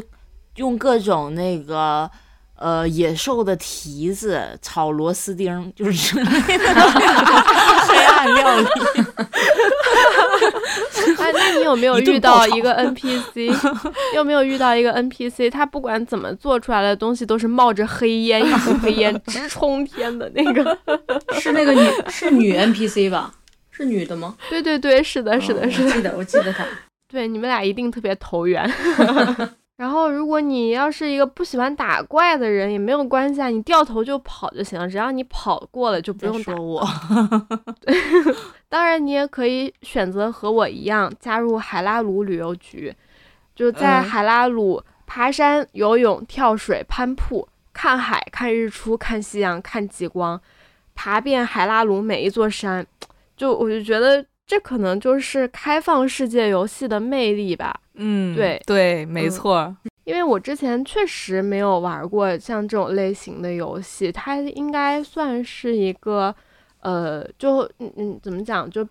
[0.54, 2.08] 用各种那个
[2.56, 6.64] 呃野兽的蹄子炒螺丝钉，就是 之类的
[7.88, 8.66] 黑暗料理。
[11.18, 13.52] 哎，那你有没有遇到一个 NPC？
[14.14, 15.50] 有没有遇到一个 NPC？
[15.50, 20.78] 他不管怎么做出来的东西都是冒着黑烟，一股黑烟直冲天的那个。
[21.40, 23.32] 是那个女是女 NPC 吧？
[23.72, 24.36] 是女的吗？
[24.48, 25.88] 对对对，是的，是的，哦是的。
[25.88, 26.64] 我记得我记得她。
[27.16, 28.70] 对，你们俩一定特别投缘。
[29.78, 36.62] 然后，如果你要是一个不喜欢打怪的人，也没有关系啊，你掉头就跑就行了，只要你跑过了就不用打说。
[36.62, 36.88] 我，
[38.68, 42.94] 当然，你也可以选择和我一样加入海拉鲁旅游局，
[43.54, 50.38] 就在嗯海拉鲁爬山、游泳、跳水、攀瀑、看海、看日出、看夕阳、看极光，
[50.94, 52.86] 爬遍海拉鲁每一座山。
[53.36, 57.80] 就我就觉得这可能就是开放世界游戏的魅力吧。
[57.94, 59.76] 嗯，对对，没嗯错。
[60.04, 66.32] 因为我之前确实没有玩过像这种类型的游戏，它应该算是一个，
[66.78, 68.86] 呃，就嗯嗯，怎么讲，就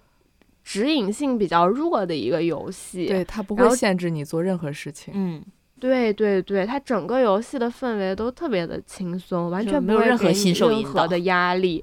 [0.62, 3.06] 指引性比较弱的一个游戏。
[3.06, 5.13] 对，它不会限制你做任何事情。
[5.15, 5.41] 嗯，
[5.80, 11.82] 对对对，它整个游戏的氛围都特别的轻松，完全没有任何新手引导任何的压力。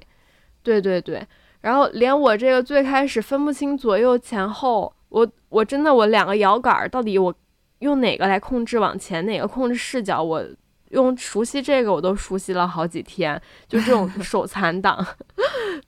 [0.61, 1.25] 对对对，
[1.63, 7.33] 然后连我这个最开始分不清左右前后，我我真的我两个摇杆儿到底我
[7.79, 10.45] 用哪个来控制往前，哪个控制视角，我
[10.89, 15.03] 用熟悉这个我都熟悉了好几天，就这种 手残党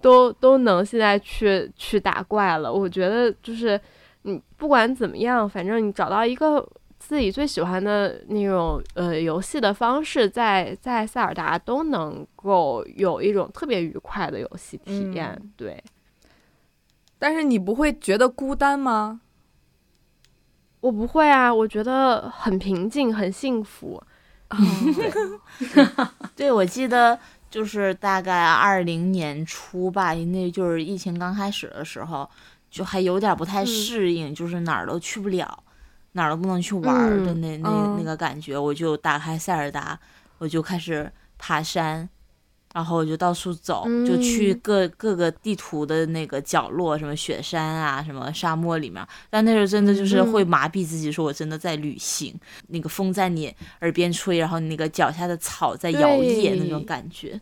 [0.01, 2.71] 都都能现在去去打怪了。
[2.71, 3.79] 我觉得就是
[4.21, 6.65] 你不管怎么样，反正你找到一个
[7.07, 15.31] 自己最喜欢的那种呃游戏的方式，在在塞尔达都能够有一种特别愉快的游戏体验。
[15.39, 15.83] 嗯对
[17.17, 19.21] 但是你不会觉得孤单吗？
[20.81, 24.01] 我不会啊，我觉得很平静，很幸福。
[26.35, 27.17] 对，我记得
[27.49, 32.29] 就是大概二零年初吧，那就是疫情刚开始的时候，
[32.69, 35.63] 就还有点不太嗯适应，就是哪儿都去不了，
[36.15, 39.99] 哪儿都不能去玩儿的嗯那、那嗯那个感觉，我就打开塞尔达，
[40.39, 42.09] 我就开始爬山。
[42.73, 49.01] 然后我就到处走，就去嗯各各个地图的那个角落，什么雪山啊，什么沙漠里面。
[49.29, 52.37] 但那时候真的就是会嗯麻痹自己，说我真的在旅行。
[52.67, 57.39] 那个风在你耳边吹，然后你那个脚下的草在摇曳那种感觉。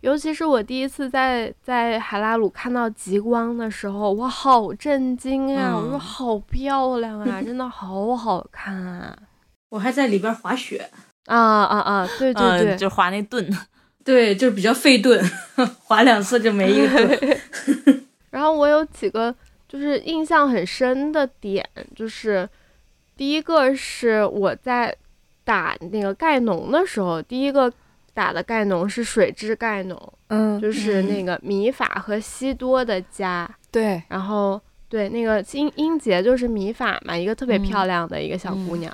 [0.00, 5.76] 尤其是我第一次在在海拉鲁看到极光的时候，我好震惊啊！
[5.76, 9.16] 我说嗯好漂亮啊， 真的好好看啊！
[9.70, 10.88] 我还在里边滑雪，
[11.26, 12.08] 啊啊啊！
[12.18, 13.48] 对对对，嗯，就滑那盾。
[14.04, 15.22] 对，就是比较费盾，
[15.84, 17.40] 滑两次就没一个盾。
[18.30, 19.34] 然后我有几个
[19.68, 22.48] 就是印象很深的点，就是
[23.16, 24.94] 第一个是我在
[25.44, 27.70] 打那个盖农的时候，第一个
[28.18, 33.48] 打的盖农是水之盖农，嗯，就是嗯那个米法和西多的家。
[33.70, 38.92] 对，然后对那个英英杰就是米法嘛，一个特别嗯漂亮的一个小姑娘。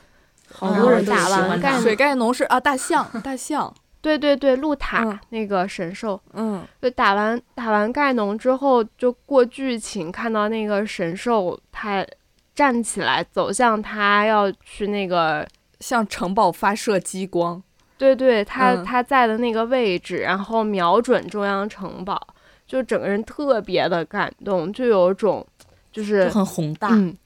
[0.53, 3.73] 好多人都打喜欢它完盖农水盖农是啊，大象，大象。
[4.03, 12.07] 对对对，鹿塔、嗯那个神兽，嗯就打完打完盖农之后，就过剧情，看到那个神兽它
[12.55, 15.49] 站起来走向他要去那个，
[15.81, 17.63] 向城堡发射激光，
[18.05, 22.21] 对对，他、嗯他在的那个位置，然后瞄准中央城堡，
[22.67, 25.47] 就整个人特别的感动，就有种
[25.91, 26.89] 就是就很宏大。
[26.91, 27.17] 嗯，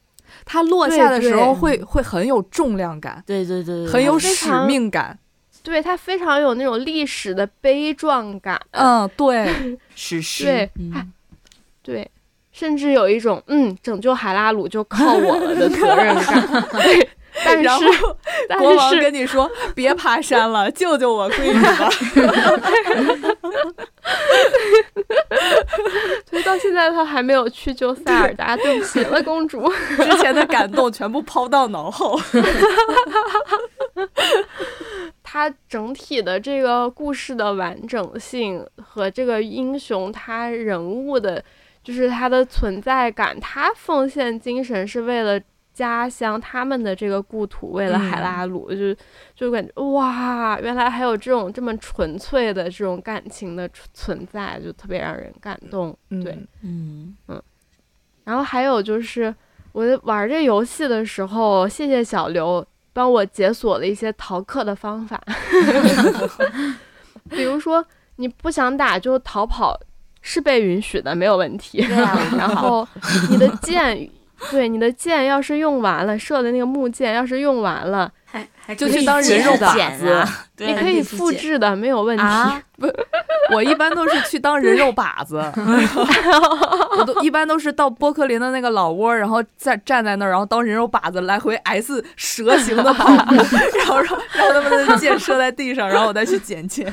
[0.44, 5.18] 它落下的时候对会会很有重量感，对对对对，很有使命感。
[5.64, 10.44] 对，他非常有那种历史的悲壮感，嗯，对， 史诗。
[10.44, 11.12] 对嗯
[11.82, 12.08] 对，
[12.52, 16.64] 甚至有一种嗯，拯救海拉鲁就靠我了的责任感。
[16.70, 17.08] 对，
[17.44, 17.98] 但然后 是
[18.58, 21.90] 国王跟你说别爬山了，救救我闺女吧。
[26.28, 29.70] 所以到现在他还没有去救塞尔达，对不起了，公主。
[29.96, 32.18] 之前的感动全部抛到脑后。
[35.22, 41.44] 他整体的这个故事的完整性和这个英雄他人物的，
[41.84, 45.38] 就是他的存在感，他奉献精神是为了。
[45.78, 48.92] 家乡，他们的这个故土，为了海拉鲁，就
[49.36, 55.96] 就感觉哇，原来还有这种这么纯粹的这种感情的存在，就特别让人感动。
[56.08, 57.14] 对，嗯。
[58.24, 59.32] 然后还有就是
[59.70, 65.22] 我在玩这游戏的时候，谢谢小刘帮我解锁了一些逃课的方法，
[67.30, 67.84] 比如说
[68.16, 69.78] 你不想打就逃跑
[70.20, 71.80] 是被允许的，没有问题。
[71.86, 72.18] 对啊。
[72.36, 72.86] 然后
[73.30, 74.10] 你的剑，
[74.50, 78.12] 对你的箭要是用完了，射的那个木箭要是用完了，
[78.74, 82.22] 就去当人肉靶子啊， 你可以复制的，没有问题。
[82.22, 82.60] 啊，
[83.52, 85.36] 我一般都是去当人肉靶子，
[86.98, 93.34] 我都一般都是到波克林的那个老窝，然后再站在那儿，然后当人肉靶子来回 S 蛇形的跑步，
[93.78, 96.92] 然后让让他们的箭射在地上，然后我再去捡箭。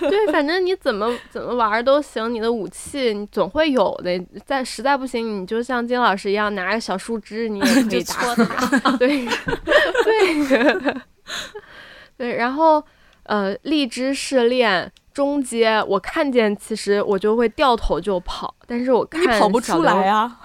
[0.00, 4.18] 对，反正你怎么怎么玩都行，你的武器你总会有的。
[4.44, 8.90] 在实在不行，你就像金老师一样拿个小树枝，你也可以打死它。
[8.92, 10.47] 对，对，
[12.16, 12.36] 对。
[12.36, 12.82] 然后
[13.24, 20.38] 呃，荔枝试炼中阶，我看见其实我就会掉头就跑，但是我看你跑不出来啊！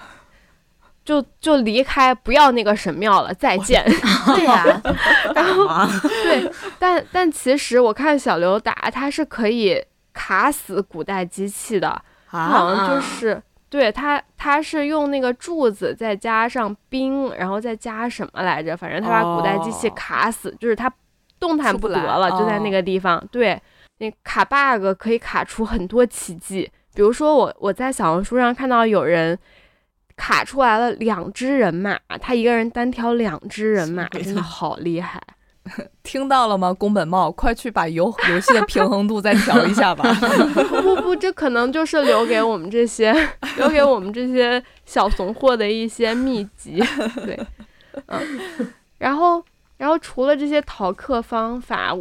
[1.04, 3.84] 就就离开，不要那个神庙了，再见。
[4.34, 4.80] 对 呀，
[5.34, 5.66] 然后
[6.24, 11.88] 对，但但其实我看小刘打，他是可以卡死古代机器的。
[12.30, 13.40] 啊，好像就是
[13.74, 18.76] 对他，他是用那个柱子再加上冰，然后再加什么来着？
[18.76, 20.88] 反正他把古代机器哦卡死，就是他
[21.40, 23.20] 动弹不得了，就在那哦个地方。
[23.32, 23.60] 对，
[23.98, 29.36] 那卡 bug 可以卡出很多奇迹，比如说我我在小红书上看到有人。
[30.16, 35.20] 卡出来了两只人马，他一个人单挑两只人马，真的好厉害。
[36.02, 36.72] 听到了吗？
[36.74, 40.12] 宫本茂，快去把游 游戏的平衡度再调一下吧。
[40.54, 43.14] 不不不，这可能就是留给我们这些
[43.56, 46.82] 留给我们这些小怂货的一些秘籍。
[47.24, 47.40] 对，
[48.06, 48.20] 嗯，
[48.98, 49.42] 然后
[49.78, 51.96] 然后除了这些逃课方法，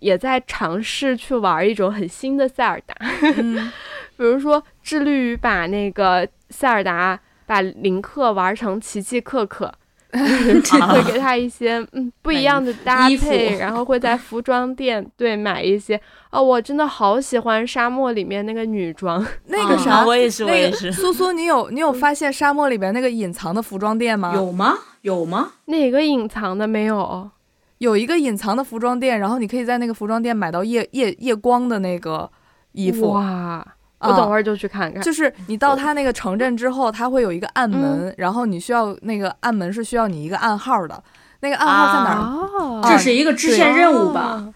[0.00, 2.94] 也在尝试去玩一种很新的塞尔达，
[3.38, 3.72] 嗯，
[4.18, 9.72] 比如说致力于把那个塞尔达把林克玩成奇奇克克。
[10.12, 20.90] 会给他一些嗯不一样的搭配，然后会在服装店对买一些哦，我真的好喜欢沙漠里面那个女装，啊 那个啥，我也是，我那个也是。
[20.92, 24.32] 苏苏，你有你有发现沙漠里面那个隐藏的服装店吗？
[24.34, 24.74] 有吗？
[25.02, 25.52] 有吗？
[25.66, 27.30] 哪个隐藏的没有？
[27.78, 32.28] 有一个隐藏的服装店，然后你可以在那个服装店买到夜夜夜光的那个
[32.72, 33.10] 衣服。
[33.12, 33.64] 哇！
[34.00, 35.02] 我啊等会儿就去看看。
[35.02, 41.02] 就是你到他那个城镇之后，他会有一个暗门，然后你需要那个暗门是需要你一个暗号的，
[41.40, 42.24] 那个暗号在哪儿？
[42.58, 44.20] 哦，这是一个支线任务吧？
[44.20, 44.54] 啊？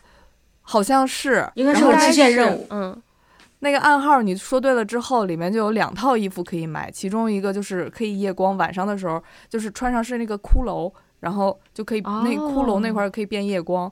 [0.62, 2.66] 好像是，应该是个支线任务。
[2.70, 2.96] 嗯，
[3.58, 13.90] 那个暗号你说对了之后，里面就有两套衣服可以买，其中一个就是可以夜光，晚上的时候就是穿上是那个骷髅，然后就可以、那骷髅那块儿可以变夜光，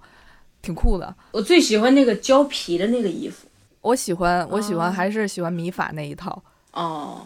[0.62, 1.12] 挺酷的。
[1.32, 3.48] 我最喜欢那个胶皮的那个衣服。
[3.82, 6.42] 我喜欢，我喜欢哦还是喜欢米法那一套。
[6.72, 7.22] 哦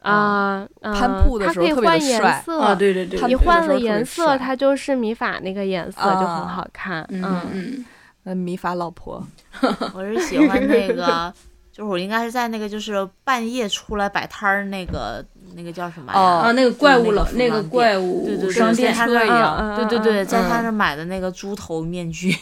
[0.00, 7.04] 啊，嗯攀布的时候它可以特别的换颜帅色啊，对对对，你换了颜色，帅它就是米法那个颜色，就很啊好看。
[7.10, 7.84] 嗯嗯，嗯
[8.24, 9.24] 嗯， 米法老婆，
[9.94, 11.32] 我是喜欢那个，
[11.72, 15.24] 就是我应该是在那个就是半夜出来摆摊儿那个
[15.54, 16.18] 那个叫什么呀？
[16.18, 22.34] 哦啊，那个怪物了，那个怪物对对对商店车一样嗯对对对，在他嗯那买的那个猪头面具，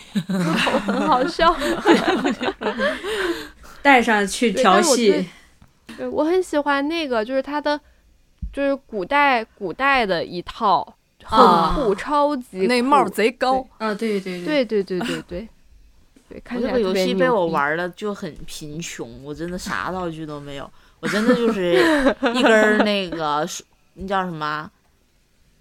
[0.86, 1.54] 很好笑。
[3.82, 5.28] 带上去调对我戏
[5.96, 6.08] 对。
[6.08, 7.78] 我很喜欢那个，就是他的，
[8.52, 10.94] 就是古代古代的一套，
[11.24, 15.48] 很啊酷，超级酷那帽贼高，啊，对对对，对对对对对，
[16.28, 20.70] 对， 看我这个游戏被我玩的就很贫穷，我真的啥道具都没有，
[21.00, 21.74] 我真的就是
[22.34, 23.46] 一根儿那个
[23.94, 24.68] 那叫什么，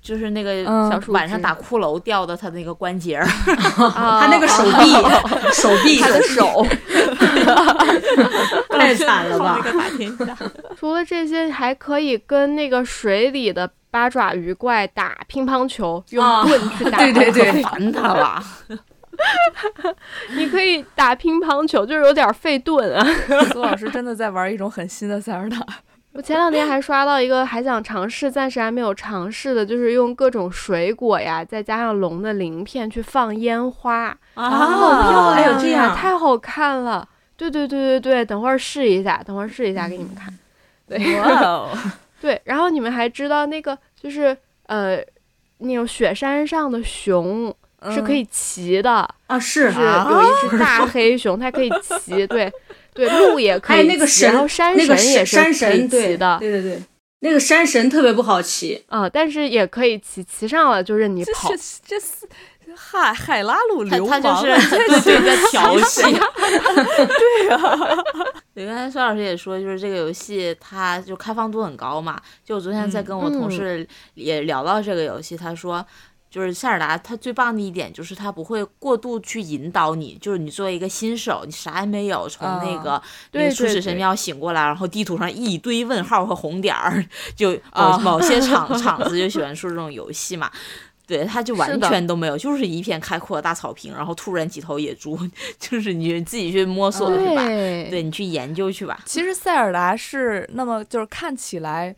[0.01, 0.63] 就是那个
[1.07, 3.19] 晚上打骷髅掉的他那个关节
[3.77, 4.93] 他那个手臂，
[5.53, 6.65] 手臂他的手，
[8.69, 9.59] 太惨了吧？
[10.77, 16.97] 除了这些，还可以跟那个水里的八爪鱼怪打乒乓球，用啊盾去打。
[16.99, 18.43] 对对对烦他了。
[20.35, 23.05] 你可以打乒乓球，就是有点费盾啊。
[23.51, 25.57] 苏老师真的在玩一种很新的塞尔达。
[26.13, 37.07] 我前两天还刷到一个还想尝试，暂时还没有尝试的，就是用各种水果呀，再加上龙的鳞片去放烟花，啊好漂亮呀，这样太好看了。
[37.37, 40.33] 对对对对对，等会儿试一下，等会儿试一下给你们看。
[40.87, 41.69] 对哇哦，
[42.19, 44.97] 对，然后你们还知道那个就是呃，
[45.59, 47.55] 那种雪山上的熊
[47.93, 51.69] 是可以骑的，啊，是就是有一只大黑熊，它可以
[52.01, 52.51] 骑，对
[52.93, 56.81] 对，鹿也可以骑，还有那个神然后山神也是骑的，对对对，
[57.21, 61.55] 那个山神特别不好骑，啊、但是也可以骑，骑上了就任你这跑。
[61.55, 62.27] 是这是
[62.75, 66.01] 海海拉鲁他流氓 啊，他就是对对在调戏。
[66.03, 67.77] 对啊，
[68.53, 72.19] 对， 刚才孙老师也说，就是这个游戏它就开放度很高嘛。
[72.45, 75.85] 就我昨天在跟我同嗯事也聊到这个游戏，他说。
[76.29, 83.01] 就是塞尔达，它最棒的一点就是它不会过度去引导你，就是你作为一个新手，你啥也没有，从那个、
[83.31, 87.03] 那对个初始神庙醒过来，然后地图上一堆问号和红点儿，
[87.35, 90.51] 就 某、啊某些 场场子就喜欢说这种游戏嘛。
[91.07, 95.17] 对，它就完全都没有，就是一片开阔的大草坪，然后突然几头野猪，
[95.57, 98.99] 就是你自己去摸索去吧，对对你去研究去吧。
[99.05, 101.95] 其实塞尔达是那么就是看起来。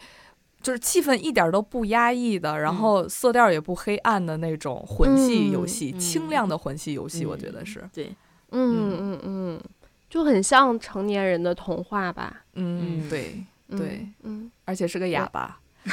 [0.62, 8.14] 就是气氛一点都不压抑的，然后色调也不黑暗的那种魂系游戏，嗯清亮的魂系游戏，我觉得是，对，
[8.52, 9.62] 嗯嗯嗯，
[10.10, 12.44] 就很像成年人的童话吧。
[12.54, 15.92] 嗯，嗯对，嗯对嗯，而且是个哑巴， 对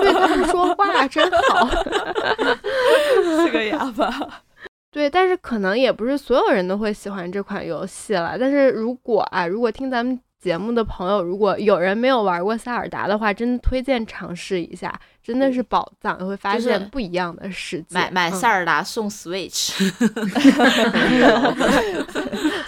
[0.00, 1.68] 对，他们说话真好。
[3.44, 4.42] 是个哑巴，
[4.90, 8.36] 对，但是可能也不是所有人都会喜欢这款游戏了。
[8.38, 17.86] 但是如果啊，如果听咱们节目的朋友，如果有人没有玩过塞尔达的话，真的推荐尝试一下，真的是宝藏，你会发现不一样的世界。
[17.90, 19.72] 买买嗯塞尔达送 Switch，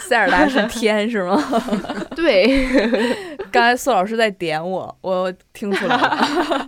[0.06, 1.42] 塞尔达是天是吗？
[2.14, 2.68] 对，
[3.50, 6.66] 刚才苏老师在点我，我听出来了。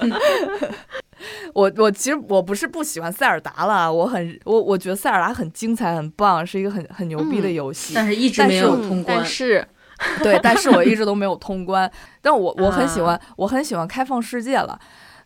[1.52, 7.92] 我我其实我不是不喜欢塞尔达了，我很我我觉得塞尔达很精彩很棒，是一个很很牛逼的嗯游戏。
[7.94, 9.26] 但是一直没有嗯通关但。
[9.26, 9.62] 是
[10.22, 11.90] 对，但是我一直都没有通关。
[12.22, 14.78] 但我我很喜欢，啊我很喜欢开放世界了。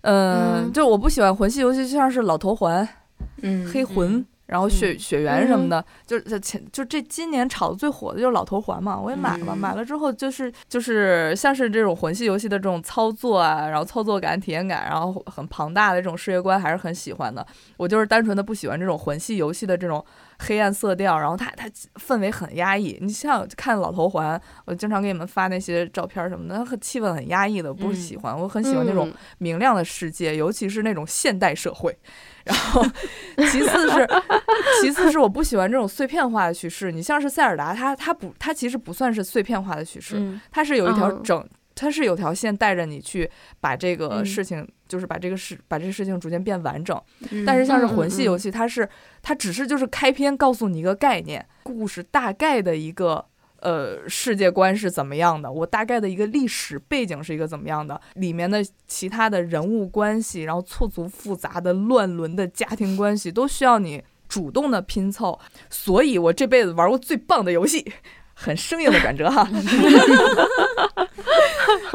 [0.02, 2.86] 嗯，嗯就我不喜欢魂系游戏，就像是老头环、
[3.42, 4.24] 嗯，黑魂。
[4.46, 17.46] 然后血嗯血缘什么的，就是前就这今年炒的最火的就是老头环嘛，我也买了，嗯买了之后就是就是像是这种魂系游戏的这种操作啊，然后操作感、体验感，然后很庞大的这种世界观，还是很喜欢的。
[17.78, 20.04] 我就是单纯的不喜欢这种魂系游戏的这种
[20.40, 22.98] 黑暗色调，然后它它氛围很压抑。
[23.00, 28.38] 你像看老头环，我经常给你们发那些照片什么的，它气氛很压抑的，不是喜欢。
[28.38, 31.96] 我很喜欢那种嗯明亮的世界，尤其是那种现代社会。
[32.44, 32.84] 然后，
[33.50, 34.08] 其次是，
[34.82, 36.92] 其次是我不喜欢这种碎片化的叙事。
[36.92, 43.30] 你像是塞尔达，它它不，它其实不算是碎片化的叙事，嗯它是有一条嗯整，它是有条线带着你去
[43.60, 47.00] 把这个嗯事情，就是把这个事，把这个事情逐渐变完整。
[47.30, 48.88] 嗯但是像是魂系游戏，它是
[49.22, 53.24] 它只是就是开篇告诉你一个概念，故事大概的一个
[53.64, 65.40] 呃世界观是怎么样的，我大概的一个历史背景是一个怎么样的，里面的其他的人物关系，然后错综复杂的乱伦的家庭关系，都需要你主动的拼凑。
[65.68, 67.92] 所以我这辈子玩过最棒的游戏。
[68.36, 69.48] 很生硬的转折哈，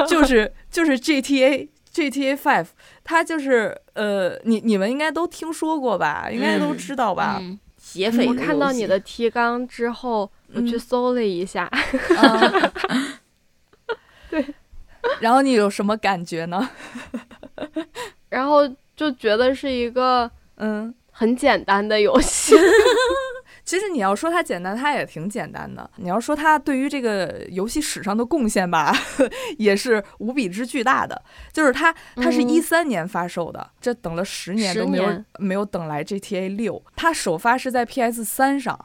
[0.08, 2.68] 就是就是 GTA GTA Five，
[3.04, 7.36] 它就是呃，你你们应该都听说过吧，应该都嗯知道吧？
[7.42, 7.58] 嗯，
[7.92, 11.64] 劫匪我看到你的提纲之后，我去嗯搜了一下，
[12.16, 12.72] 啊
[14.30, 14.44] 对。
[15.20, 16.68] 然后你有什么感觉呢？
[18.28, 22.54] 然后就觉得是一个嗯，很简单的游戏。
[23.70, 25.88] 其实你要说它简单，它也挺简单的。
[25.94, 28.92] 你要说它对于这个游戏史上的贡献吧，
[29.58, 31.22] 也是无比之巨大的。
[31.52, 36.82] 就是它，它是嗯一三年发售的，这等了十年都没有没有等来 GTA 六。
[36.96, 38.76] 它首发是在 PS 三上，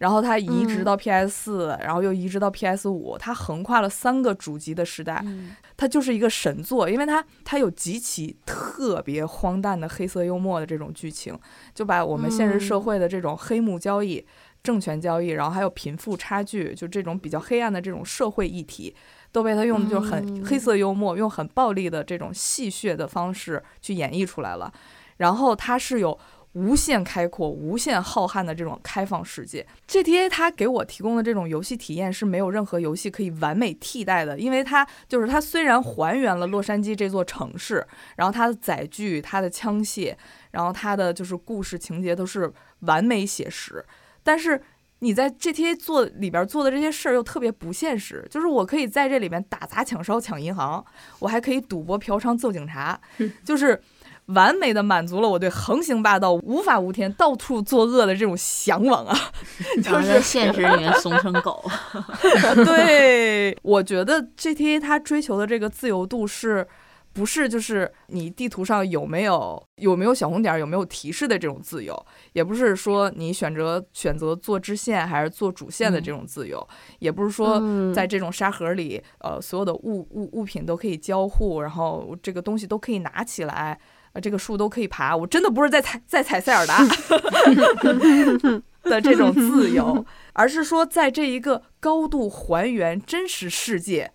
[0.00, 5.54] 然后它移植到 PS 四、然后又移植到 PS 五，它横跨了三个主机的时代，嗯。
[5.76, 11.38] 它就是一个神作，因为它它有极其特别荒诞的黑色幽默的这种剧情，
[11.74, 14.26] 就把我们现实社会的这种黑幕交易、
[14.62, 18.94] 政权交易，然后还有贫富差距，就这种比较黑暗的这种社会议题，
[19.32, 20.44] 都被他用的就是很嗯。
[20.44, 24.72] 黑色幽默，用很暴力的这种戏谑的方式去演绎出来了。
[25.18, 26.18] 然后它是有
[26.52, 29.66] 无限开阔、无限浩瀚的这种开放世界。
[29.88, 37.86] GTA 它给我提供的这种游戏体验是没有任何游戏可以完美替代的，因为它就是它虽然还原了洛杉矶这座城市，
[38.16, 40.14] 然后它的载具、它的枪械，
[40.50, 43.84] 然后它的就是故事情节都是完美写实，
[44.22, 44.60] 但是。
[45.02, 50.84] 你在 GTA 做里边做的这些事儿又特别不现实，就是我可以在这里面打砸抢烧抢银行，
[51.20, 53.00] 我还可以赌博嫖娼揍警察，
[53.42, 53.80] 就是
[54.26, 59.16] 完美的满足了我对横行霸道、无法无天、到处作恶的这种向往啊！
[59.82, 61.64] 就是现实里面怂成狗，
[62.64, 66.66] 对，我觉得 GTA 它追求的这个自由度是。
[67.12, 76.64] 不是，就是你地图上有没有有没有小红点儿，有没有提示的这种自由，也不是说你选择选择做支线还是做主线的这种自由，
[77.00, 83.76] 也不是说嗯在这种沙盒里，呃，所有的物物物品都可以交互，然后这个东西都可以拿起来，
[84.12, 85.16] 呃，这个树都可以爬。
[85.16, 86.84] 我真的不是在踩在踩塞尔达
[88.84, 94.10] 的这种自由，而是说在这一个高度还原真实世界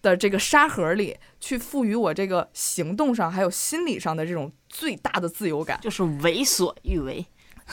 [0.00, 5.78] 的这个沙盒里，去赋予我这个行动上还有心理上的这种最大的自由感。
[5.82, 7.26] 就是为所欲为。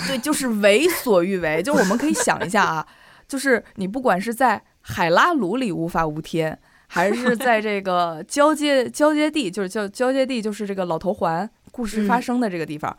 [0.07, 1.61] 对，就是为所欲为。
[1.61, 2.88] 就我们可以想一下啊，
[3.28, 6.57] 就是你不管是在海拉鲁里无法无天，
[6.88, 12.95] 还是在这个交接交接地，就是交交接地，就是这个老头环故事发生的这个地方，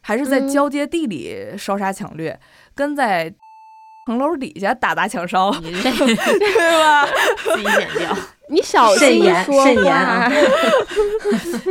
[0.00, 2.38] 还是在嗯交接地里烧杀抢掠，
[2.74, 3.34] 跟在
[4.06, 7.06] 城楼底下打砸抢烧，你这 对吧？
[7.44, 8.16] 自己剪掉。
[8.50, 10.30] 你小慎心言慎说话言啊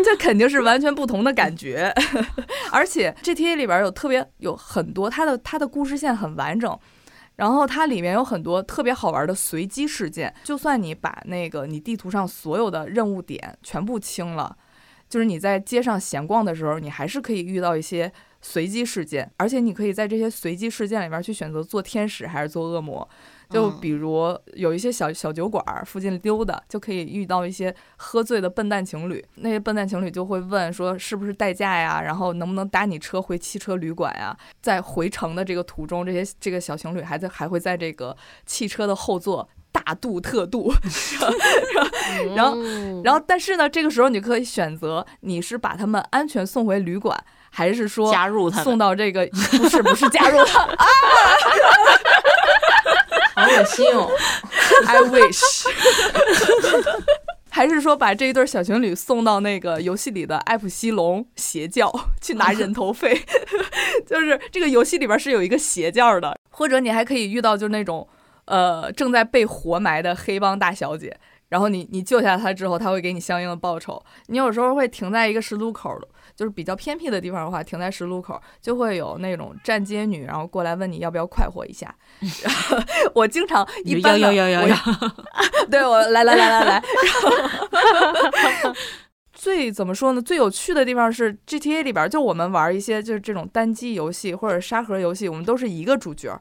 [0.03, 1.93] 这肯定是完全不同的感觉。
[2.71, 6.75] 而且 GTA 里边有特别有很多它的它的故事线很完整，
[7.35, 10.33] 然后它里面有很多特别好玩的随机事件。
[10.43, 14.55] 就算你把那个你地图上所有的任务点全部清了，
[15.11, 18.09] 就是你在街上闲逛的时候，你还是可以遇到一些
[18.41, 23.05] 随机事件，而且你可以在这些随机事件里面去选择做天使还是做恶魔。
[23.49, 29.21] 就嗯比如有一些小小酒馆儿附近溜达，就可以遇到一些喝醉的笨蛋情侣。
[29.35, 34.33] 那些笨蛋情侣就会问说是不是代驾呀，然后能不能搭你车回汽车旅馆呀？
[34.61, 40.73] 在回程的这个途中，这些这个小情侣还在还会在这个汽车的后座大度特度，
[42.35, 47.17] 然后嗯然后但是呢，这个时候你可以选择你是把他们安全送回旅馆，
[47.49, 49.25] 还是说加入他们，送到这个
[49.57, 50.85] 不是不是加入他啊
[53.33, 54.09] 好恶心哦
[54.85, 55.41] ！I wish。
[57.53, 61.91] 还是说把这一对小情侣送到那个游戏里的艾普西龙邪教
[62.21, 63.21] 去拿人头费，
[64.07, 68.07] 就是这个游戏里边是有一个邪教的，或者你还可以遇到就是那种
[68.45, 71.15] 呃正在被活埋的黑帮大小姐，
[71.49, 74.01] 然后你你救下她之后，她会给你相应的报酬。
[74.27, 81.93] 你有时候会停在一个十字路口的，就是比较偏僻的地方的话，停在十字路口就会有那种站街女，然后过来问你要不要快活一下。
[82.43, 82.77] 然后
[83.13, 84.77] 我经常一般要的我要要要要，
[85.69, 86.83] 对我来来来来来，
[89.33, 90.21] 最怎么说呢？
[90.21, 96.39] 最有趣的地方是 GTA 里边，就我们玩一些就是这种单机游戏或者沙盒游戏，我们都是一个主角，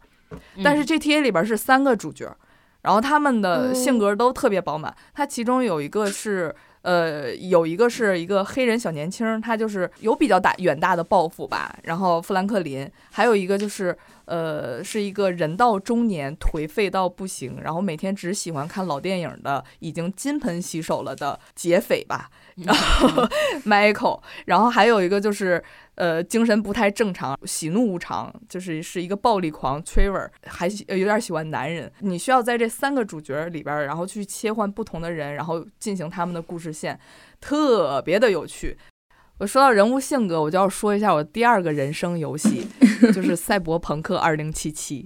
[0.63, 2.35] 但是 GTA 里边是三个主角，
[2.83, 4.95] 然后他们的性格都特别饱满。
[5.15, 6.55] 他其中有一个是。
[6.83, 11.79] 呃，有一个是一个黑人小年轻，他就是有比较大远大的抱负吧。
[11.83, 13.95] 然后富兰克林，还有一个就是
[14.25, 22.31] 呃，是一个人到中年颓废到不行，然后每天只喜欢看老电影的，已经金盆洗手了的劫匪吧。
[22.61, 23.09] 然后
[23.65, 25.63] Michael，然后还有一个就是
[25.95, 31.91] 呃，精神不太正常，喜怒无常，就是是一个暴力狂 Trevor，还有点喜欢男人。
[32.01, 36.99] 你需要在这三个主角里边儿，然后去切换不同的人，然后进行他们的故事线，
[37.41, 38.77] 特别的有趣。
[39.41, 42.69] 我说到人物性格，我就要说一下我第二个人生游戏，
[43.01, 44.53] 就是《赛博朋克2077》。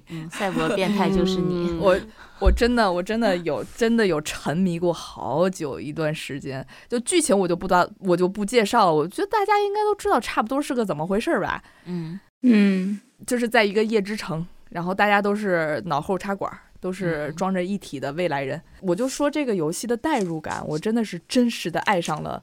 [0.11, 1.70] 嗯，赛博变态就是你。
[1.70, 1.97] 嗯我
[2.41, 16.59] 我真的我真的有真的有沉迷过好久一段时间，就剧情我就不大我就不介绍了，我觉得大家应该都知道差不多是个怎么回事儿吧，嗯，嗯，就是在一个夜之城，然后大家都是脑后插管儿。
[16.80, 22.43] 都是嗯装着一体的未来人，我就说这个游戏的代入感，我真的是真实的爱上了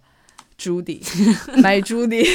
[0.62, 2.24] Judy，My Judy，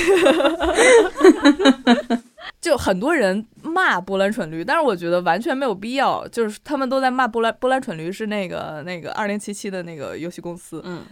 [2.61, 6.27] 就很多人骂波兰蠢驴，但是我觉得完全没有必要。
[6.27, 11.05] 就是他们都在骂波兰波兰蠢驴是那个那个二零七七的那个游戏公司，嗯，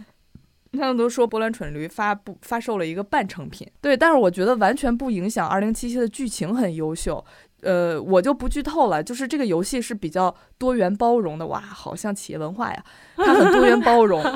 [0.73, 3.65] 他们都说波兰蠢驴发布发售了一个半成品。
[3.79, 7.23] 对，但是我觉得完全不影响二零七七的剧情很优秀。
[7.61, 11.47] 呃，我就不剧透了，就是这个游戏是比较多元包容的。
[11.47, 12.83] 哇，好像企业文化呀，
[13.15, 14.21] 它很多元包容。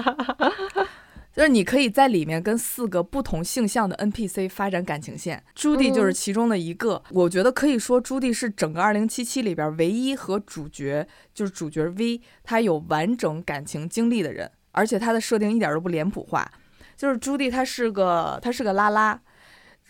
[1.36, 7.02] 就是你可以在里面跟四个不同性向的 NPC 发展感情线，朱棣就是其中的一个。
[7.12, 16.52] 我觉得可以说朱棣是整个二零七七里边唯一和主角就是主角 V 他有完整感情经历的人，而且他的设定一点都不脸谱化。
[16.98, 19.22] 就是朱棣他是个他是个拉拉。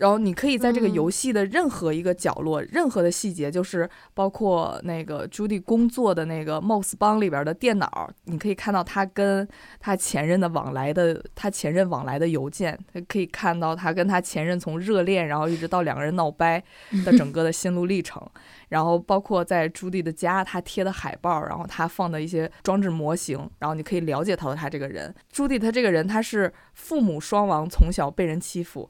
[0.00, 9.46] 然后你可以在这个游戏的任何一个角落、任何的细节，就是包括那个朱迪工作的那个 Moss 帮里边的电脑，你可以看到他跟
[9.78, 16.64] 他前任的往来的，他前任往来的邮件，可以看到他跟他前任从热恋，然后一直到两个人闹掰
[17.04, 18.26] 的整个的心路历程。
[18.70, 25.14] 然后包括在朱迪的家，他贴的海报，然后他放的一些装置模型，然后你可以了解到他这个人。
[25.30, 28.88] 朱迪他这个人，他是父母双亡，从小被人欺负。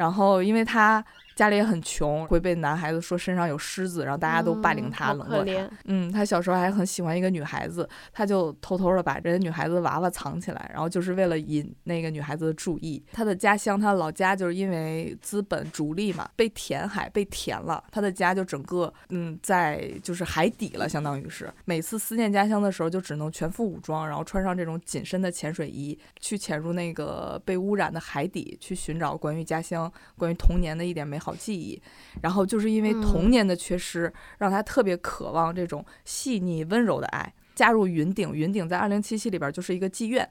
[0.00, 1.04] 然后，因为他。
[1.40, 5.70] 家里也很穷，会被男孩子说身上有虱子，然后大家都霸凌他、冷落他。
[5.86, 13.02] 嗯，他小时候还很喜欢一个女孩子，他就偷偷的把这个女孩子的娃娃藏起来，然后就是为了引那个女孩子的注意。
[13.10, 31.29] 他的家乡，他的老家就是因为资本逐利嘛，被填海被填了，他的家就整个嗯在就是海底了，相当于是每次思念家乡的时候，就只能全副武装，然后穿上这种紧身的潜水衣，去潜入那个被污染的海底，去寻找关于家乡、关于童年的一点美好。
[31.34, 31.80] 记忆，
[32.22, 37.32] 然后就是因为童年的缺失，让他特别渴望这种细腻温柔的爱。
[37.54, 40.28] 加入云顶，云顶在二零七七里边就是一个妓院，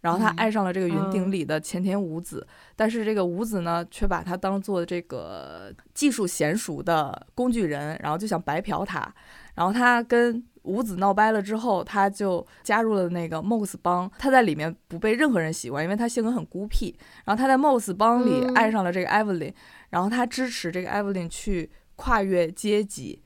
[0.00, 9.14] 然后他爱上了这个云顶里的前田五子，但是这个五子呢，却把他当做这个技术娴熟的工具人，然后就想白嫖他，
[9.54, 10.44] 然后他跟。
[10.66, 14.10] 五子闹掰了之后，他就加入了那个 Moss 帮。
[14.18, 16.94] 他在里面不被任何人喜欢，因为他性格很孤僻。
[17.24, 19.54] 然后他在 Moss 帮里爱上了这个 Evelyn，
[19.90, 23.22] 然后他支持这个 Evelyn 去跨越阶级，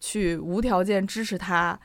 [0.00, 1.78] 去无条件支持他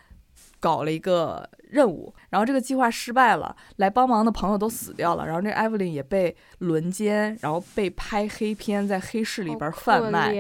[0.60, 2.14] 搞了一个任务。
[2.30, 5.26] 然后这个计划失败了，来帮忙的朋友都死掉了。
[5.26, 10.34] 然后这 Evelyn 也被轮奸，然后被拍黑片，在黑市里边贩卖。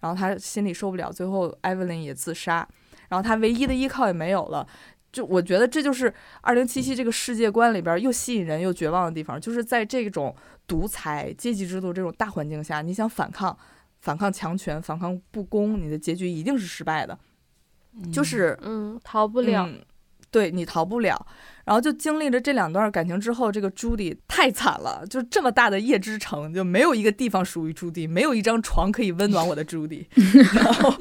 [0.00, 2.66] 然后他心里受不了，最后 Evelyn 也自杀。
[3.08, 4.66] 然后他唯一的依靠也没有了，
[5.12, 10.34] 就我觉得这就是二零七七这个世界观里边又吸引人又绝望的地方，就是在这种
[10.66, 13.56] 独裁阶级制度这种大环境下，你想反抗、
[14.00, 17.18] 反抗强权、反抗不公，你的结局一定是失败的，
[18.12, 19.68] 就是嗯，逃不了。
[20.34, 21.16] 对你逃不了，
[21.64, 30.04] 然后就经历了这两段感情之后，这个朱迪太惨了，就这么大的夜之城，就没有一个地方属于朱迪，没有一张床可以温暖我的朱迪。
[30.52, 30.92] 然后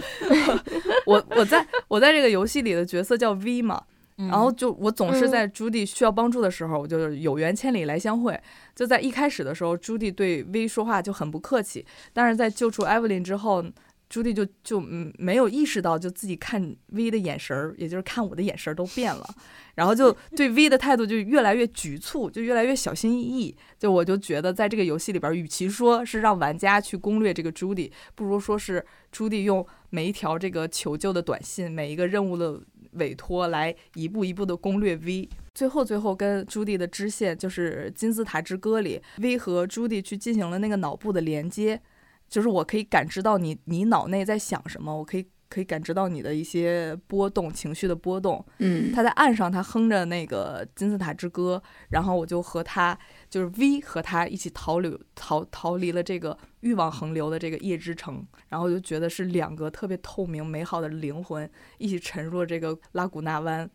[1.07, 3.81] 我我在我在这个游戏里的角色叫 V 嘛，
[4.17, 8.39] 然后就我总是在朱迪需要帮助的时候，我就是有缘千里来相会。
[8.75, 13.65] 就在一开始的时候，朱迪对 V 说话就很不客气，但是在救出艾 y 琳之后。
[14.13, 19.27] 朱棣就就嗯没有意识到，就自己看 V 的眼神儿，也就是看我的眼神儿都变了，
[19.73, 23.57] 然后就 对 V 的态度就越来越局促，就越来越小心翼翼。
[23.79, 32.61] 就我就觉得，在这个游戏里边，与其说是让玩家去攻略这个朱棣，不如说是朱棣用每一条这个求救的短信，每一个任务的
[32.91, 35.27] 委托来一步一步的攻略 V。
[35.55, 41.81] 最后，最后跟朱迪的支线就是《金字塔之歌》里，V 和朱迪去进行了那个脑部的连接。
[42.29, 48.43] 就是我可以感知到你，你脑内在想什么，我可以可以感知到你的一些波动，情绪的波动。
[48.57, 52.97] 嗯，他在岸上，他哼着那个金字塔之歌，然后我就和他，
[53.29, 61.47] 就是 V 和他一起逃离逃逃离了这个欲望横流的这个夜之城，然后就觉得是两个特别透明美好的灵魂
[61.77, 63.69] 一起沉入了这个拉古纳湾，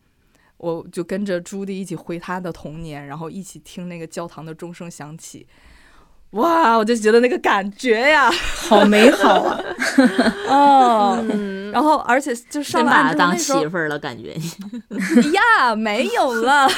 [0.57, 5.47] 我就跟着朱迪一起回他的童年，然后一起听那个教堂的钟声响起。
[6.31, 9.63] 哇，我就觉得那个感觉呀，好美好啊！
[10.47, 11.25] 哦，
[11.73, 14.33] 然后而且就上 把他当媳妇儿了，感觉。
[15.33, 16.69] 呀，没有了，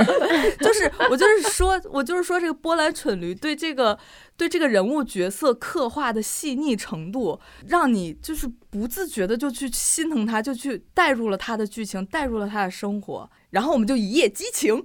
[0.58, 3.98] 就是我就是说，我就是说这个波兰蠢驴对这个
[4.38, 14.82] 对这个人物角色刻画的细腻程度，让你就是不自觉的就去心疼他，就去带入了他的剧情，带入了他的生活，然后我们就一夜激情。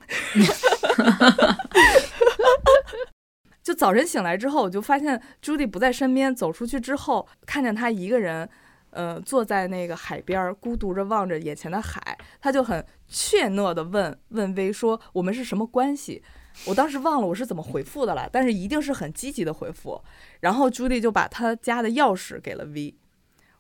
[3.69, 6.35] 就早晨醒来之后，我就发现朱迪不在身边。
[6.35, 8.49] 走出去之后，看见他一个人，
[8.89, 12.17] 呃，坐在那个海边，孤独着望着眼前的海。
[12.41, 16.23] 他就很怯懦的问问薇说：“我们是什么关系？”
[16.65, 20.01] 我当时忘了我是怎么回复的了，但是一定是很积极的回复。
[20.39, 22.95] 然后朱迪就把他家的钥匙给了 V。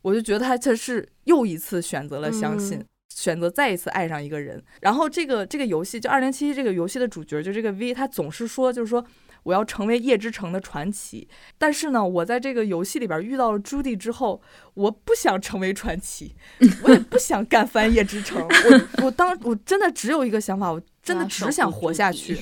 [0.01, 2.79] 我就觉得他这是又一次选择了相信。
[2.79, 9.03] 嗯选择再一次爱上一个人，然后这个这个游戏就二零七七这个游戏的主角就这个 V，他总是说就是说
[9.43, 11.27] 我要成为夜之城的传奇，
[11.57, 14.41] 但是呢，我在这个游戏里边遇到了朱棣之后，
[14.73, 16.35] 我不想成为传奇，
[16.83, 22.39] 我也不想干翻夜之城，我我当我真的只有一个想法，我真的只想活下去。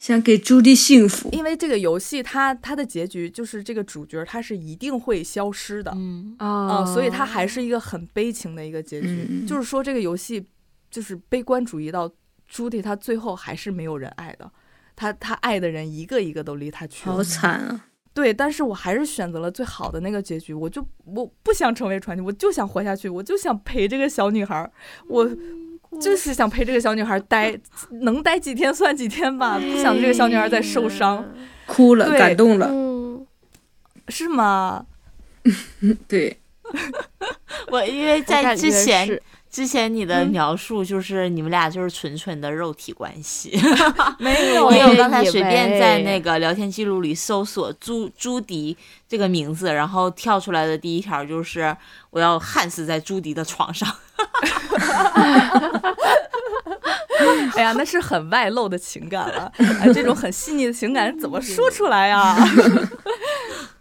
[0.00, 1.28] 想给朱棣幸福。
[1.32, 9.26] 因为这个游戏它它的结局就是这个主角他是一定会消失的，嗯，啊、啊、所以它还是一个很悲情的一个结局。
[9.28, 10.46] 嗯就是说，这个游戏
[10.90, 12.10] 就是悲观主义到
[12.48, 14.50] 朱棣他最后还是没有人爱的，
[14.94, 17.14] 他他爱的人一个一个都离他去了。
[17.16, 17.86] 好惨啊！
[18.14, 20.52] 对，但是我还是选择了最好的那个结局。
[20.52, 24.70] 我就我不想成为传奇，我就想活下去，我就想陪这个小女孩儿，
[25.08, 25.26] 我
[26.00, 27.58] 就是想陪这个小女孩儿 待，
[28.02, 31.26] 能待几天算几天吧，不想这个小女孩再受伤，
[31.66, 32.66] 哭了，感动了。
[32.70, 33.26] 嗯，
[34.08, 34.84] 是吗？
[36.06, 36.38] 对，
[37.72, 39.22] 我因为在之前是
[39.52, 43.52] 之前你的嗯描述就是你们俩就是纯纯的肉体关系。
[44.18, 48.74] 没有因为我刚才随便在那个聊天记录里搜索朱朱迪
[49.06, 51.76] 这个名字，然后跳出来的第一条就是
[52.08, 53.86] 我要焊死在朱迪的床上。
[57.54, 59.52] 哎呀，那是很外露的情感了。
[59.58, 62.34] 哎，这种很细腻的情感怎么说出来呀？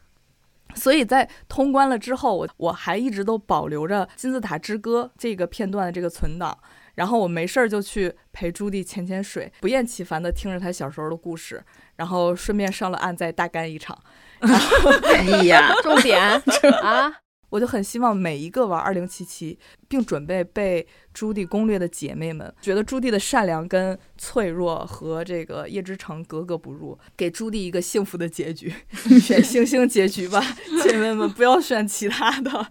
[0.81, 6.57] 所以在通关了之后，我我还一直都保留着《金字塔之歌》这个片段的这个存档，
[6.95, 11.63] 然后我没事儿就去陪朱棣潜潜水，不厌其烦的听着他小时候的故事，
[11.97, 13.95] 然后顺便上了岸再大干一场。
[14.41, 16.19] 哎呀，重点
[16.81, 17.13] 啊，
[17.51, 28.73] 我就很希望每一个玩二零七七并准备被朱棣攻略的姐妹们，觉得朱棣的善良跟脆弱和这个叶之城格格不入，给朱棣一个幸福的结局，
[29.21, 30.41] 选 星星结局吧，
[30.81, 32.67] 姐妹们不要选其他的。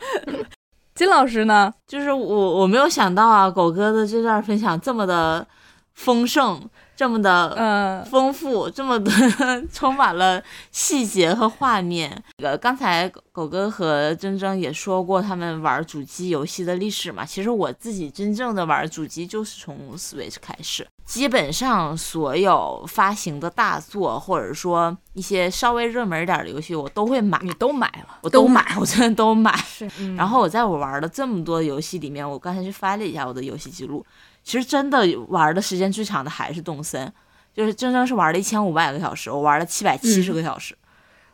[0.94, 1.72] 金老师呢？
[1.86, 5.46] 就是我我没有想到啊，狗哥的这段分享这么的
[5.94, 6.68] 丰盛，
[7.00, 9.10] 这么的嗯、丰富，这么的
[9.72, 12.22] 充满了细节和画面。
[12.42, 17.24] 呃，刚才狗狗哥和铮铮也说过他们玩主机游戏的历史嘛。
[17.24, 29.58] 其实我自己真正的玩主机就是从 Switch 开始，基本上所有发行的大作，或者说一些稍微热门一点的游戏，我都会买，你都买了，我都买，我真的都买。
[30.00, 34.04] 嗯然后我在我玩的这么多游戏里面，我刚才去翻了一下我的游戏记录，
[34.42, 37.12] 其实真的玩的时间最长的还是动森，
[37.54, 40.76] 就是真正是玩了一千五百个小时，我玩了七百七十个小时。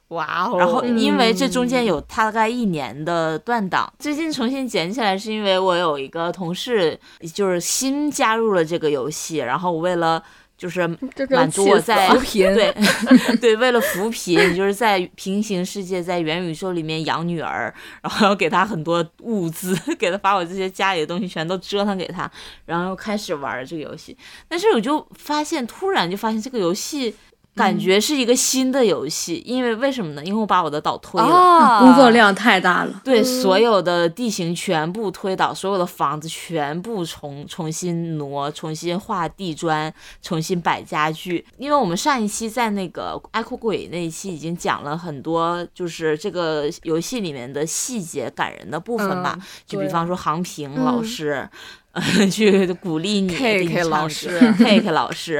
[0.09, 6.97] 哇哦，然后嗯因为这中间有大概一年的断档，最近重新捡起来是因为我有一个同事
[7.35, 10.23] 就是新加入了这个游戏，然后我为了
[10.57, 10.87] 就是
[11.31, 12.75] 满足我在扶贫，对
[13.41, 22.31] 对，为了扶贫，就是在平行世界，在元宇宙里面养女儿，然后要给她很多物资， 给她把我这些家里的东西全都折腾给她，
[22.65, 24.17] 然后又开始玩这个游戏。
[24.49, 27.15] 但是我就发现，突然就发现这个游戏
[27.57, 30.23] 感觉是一个新的游戏，因为为什么呢？
[30.25, 31.27] 因为我把我的岛推了。
[31.27, 33.01] 啊， 工作量太大了。
[33.03, 41.45] 对，嗯所有的地形全部推倒，所有的房子全部重重新挪，重新画地砖，重新摆家具。
[41.57, 51.49] 因为我们上一期在那个爱哭鬼那一期已经讲了很多，就是这个游戏里面的细节感人的部分吧，嗯就比方说航平老嗯师。
[51.86, 51.86] 呃，
[52.31, 55.35] 去鼓励你唱歌老师，K K 老师，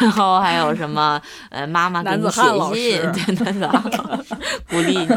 [0.00, 1.20] 然后还有什么
[1.50, 4.34] 呃，妈妈给你写信，对对，男子汉老师
[4.70, 5.08] 鼓励你，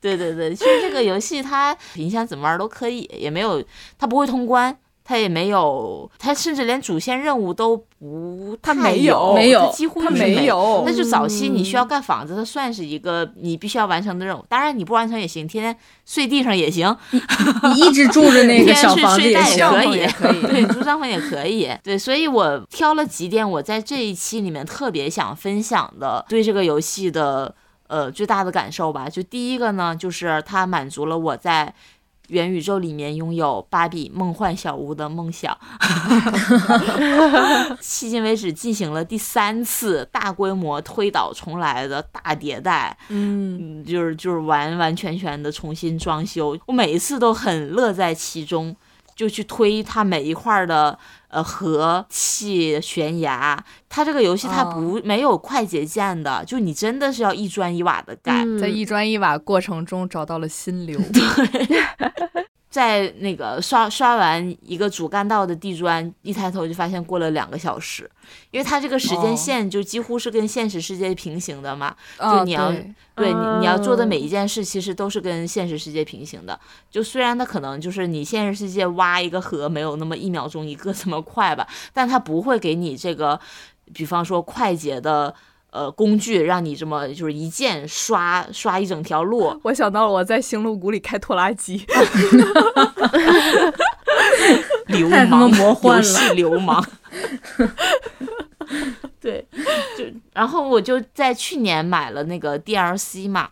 [0.00, 3.62] 对对对，其实这个游戏它你想怎么玩都可以，也没有
[3.98, 4.74] 它不会通关，
[5.06, 14.42] 它也没有，他甚至连主线任务都不它太没有没有它几乎他没有那就早期你需嗯要盖房子，它算是一个你必须要完成的任务。
[14.48, 15.76] 当然你不完成也行，天天
[16.06, 16.96] 睡地上也行，
[17.74, 19.34] 你一直 住着那个天小房子也。
[19.34, 21.70] 可以，可以对，住帐篷也可以。
[21.82, 27.54] 对，所以我挑了几点，我在这一期里面特别想分享的对这个游戏的
[27.88, 29.06] 呃最大的感受吧。
[29.06, 31.74] 就第一个呢，就是它满足了我在。
[32.28, 35.56] 元宇宙里面拥有芭比梦幻小屋的梦想，
[37.82, 48.74] 迄今为止进行了第三次大规模推倒重来的大迭代，嗯，嗯，就是就是完完全全的重新装修，我每一次都很乐在其中，
[49.14, 50.98] 就去推它每一块的
[51.28, 53.64] 呃河气悬崖。
[53.88, 58.44] 它这个游戏它不、没有快捷键的，就你真的是要一砖一瓦的盖。
[58.44, 61.00] 嗯在一砖一瓦过程中找到了心流，
[62.74, 68.10] 在那个刷刷完一个主干道的地砖，一抬头就发现过了两个小时，
[68.50, 71.94] 因为它这个时间哦线就几乎是跟现实世界平行的嘛。
[72.18, 76.58] 就你要对对你你要做的嗯每一件事，其实都是跟现实世界平行的。
[76.90, 83.38] 就虽然它可能就是你现实世界挖一个河没有那么一秒钟一个这么快吧，但它不会给你这个，
[83.92, 85.32] 比方说快捷的
[85.74, 89.58] 呃工具，让你这么就是一键刷刷一整条路。
[89.64, 91.84] 我想到了我在星露谷里开拖拉机，
[94.86, 96.84] 流氓，魔幻了游戏流氓。
[99.20, 99.44] 对，
[99.98, 103.48] 就然后我就在去年买了那个 DLC 嘛，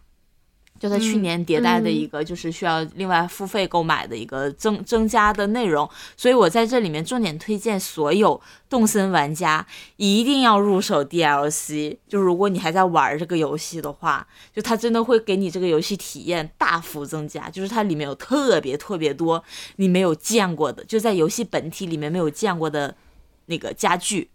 [0.82, 9.64] 就它去嗯年迭代的嗯一个，就是需要另外付费购买的一个增增加的内容，所以我在这里面重点推荐所有动森玩家
[9.96, 11.96] 一定要入手 DLC。
[12.08, 19.40] 就是如果你还在玩这个游戏的话，就它真的会给你这个游戏体验大幅增加，就是它里面有特别特别多
[19.76, 22.96] 你没有见过的，就在游戏本体里面没有见过的
[23.46, 24.28] 那个家具。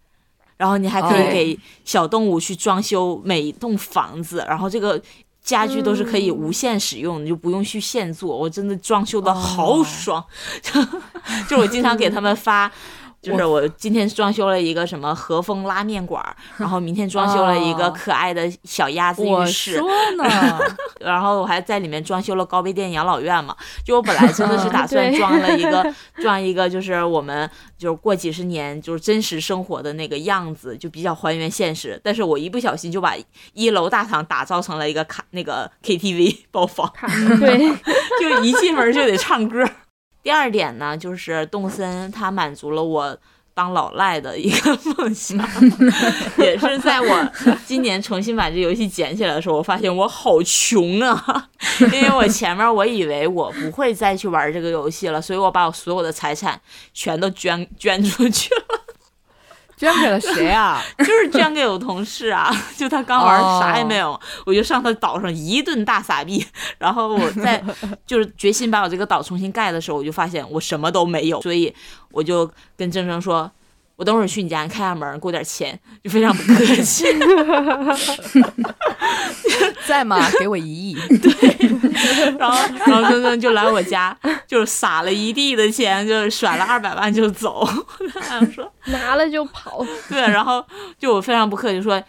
[0.56, 5.00] 然后你还可以哦给小动物去装修每一栋房子，然后这个
[5.48, 8.38] 家具都是可以无限使用，的就不用去现做。
[8.38, 10.22] 我真的装修的好哦爽，
[10.62, 10.86] 就
[11.48, 12.70] 就我经常给他们发。
[13.22, 20.26] 就是我今天装修了一个什么和风拉面馆儿，然后明天装修了一个哦可爱的小鸭子浴室，说呢，
[21.02, 23.56] 然后我还在里面装修了高碑店养老院嘛。
[23.84, 32.00] 就我本来真的是打算装了一个装一个，就是我们就是过几十年就是真实生活的那个样子，就比较还原现实。
[32.04, 33.16] 但是我一不小心就把
[33.54, 36.92] 一楼大堂打造成了一个卡那个 KTV 包房，
[37.40, 37.68] 对，
[38.22, 39.68] 就一进门就得唱歌。
[40.28, 43.18] 第二点呢，就是动森它满足了我
[43.54, 45.38] 当老赖的一个 梦想，
[46.38, 47.32] 也是在我
[47.66, 51.48] 今年重新把这游戏捡起来的时候，我发现我好穷啊，
[51.80, 56.60] 因为我前面我以为我不会再去玩这个游戏了，所以我把我所有的财产
[56.94, 58.66] 全都捐捐出去了，
[59.78, 60.82] 捐给了谁啊？
[61.00, 66.46] 就是捐给我同事啊， 就他刚玩哦啥也没有，我就上他岛上一顿大撒币，
[66.80, 67.64] 然后我在
[68.06, 71.74] 就是决心把我这个岛重新盖的时候，我就发现我什么都没有，所以
[72.12, 73.50] 我就跟郑铮说。
[73.98, 77.06] 我等会儿去你家，你开下门，给我点钱，就非常不客气。
[79.88, 80.30] 在吗？
[80.40, 80.96] 给我一亿。
[81.18, 81.32] 对
[82.38, 87.68] 然后，然后郑郑就来我家，就是撒了一地的钱，就是甩了二百万就走。
[88.54, 90.64] 说，拿了就跑，对，然后
[91.00, 92.00] 就我非常不客气说，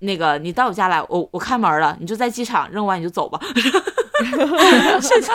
[0.00, 3.40] 那个你到我家来，我我开门了，你就在机场扔完你就走吧，
[5.00, 5.30] 甚至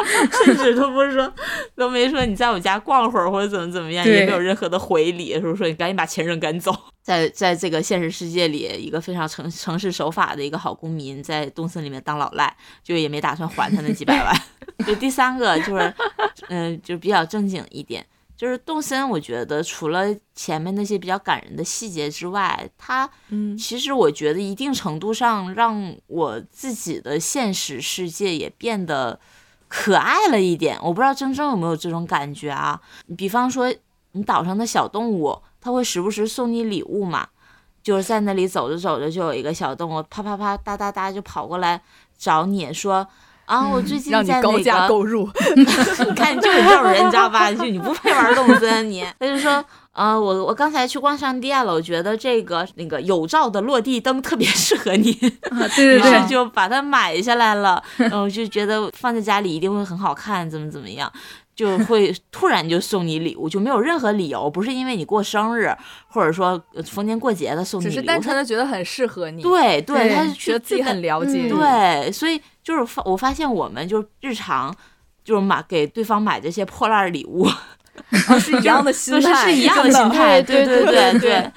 [0.45, 1.34] 甚至都不是说
[1.75, 6.75] 都没说你在我家逛会儿或者怎么怎么样，也没有任何的回礼，说说你赶紧把前任赶走。
[7.01, 14.34] 在在这个现实世界里，一个非常诚诚实守法的一个好公民，在东森里面当老赖，就也没打算还他那几百万。
[14.88, 15.93] 就第三个就是，
[16.49, 18.05] 嗯、就比较正经一点，
[18.43, 29.17] 就是动森，我觉得除了前面那些比较感人的细节之外，它嗯其实我觉得一定程度上让我自己的现实世界也变得
[29.69, 30.77] 可爱了一点。
[30.83, 32.81] 我不知道铮铮有没有这种感觉啊？
[33.15, 33.73] 比方说，
[34.11, 37.29] 你岛上的小动物，它会时不时送你礼物嘛，
[37.81, 41.81] 就是在那里走着走着，就有一个小动物啪啪啪哒哒哒就跑过来
[42.17, 43.07] 找你说。
[43.45, 45.29] 啊，我最近让你在那个高价购入。
[45.55, 45.65] 你
[46.15, 47.51] 看，就是这种人，你知道吧？
[47.51, 55.11] 就你不配玩动森，你他就说，呃，我我刚才去逛商店了，我觉得这个那个有罩的落地灯特别 适合你，
[55.51, 57.83] 啊，对对于是对，就把它买下来了。
[57.97, 61.11] 然后就觉得放在家里一定会很好看，怎么怎么样，
[61.55, 65.69] 就会突然就送你礼物，就没有任何理由，不是因为你过生日，
[66.07, 71.49] 或者说呃逢年过节的送你礼物，只是单纯的觉得很适合你，对对，对他是觉得自己很了解。
[71.49, 74.74] 对，所以就是发我发现我们就日常
[75.24, 77.47] 就是买给对方买这些破烂儿礼物，
[78.39, 81.51] 是一样的心态，是一样的心态，对对对对对，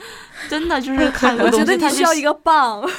[0.48, 2.82] 真的就是 看我觉，得你需要一个棒，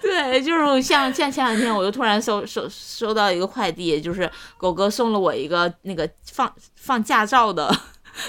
[0.00, 7.74] 对，就是像像前两天我就突然收收收到一个快递，就是狗哥送了我一个那个放放驾照的。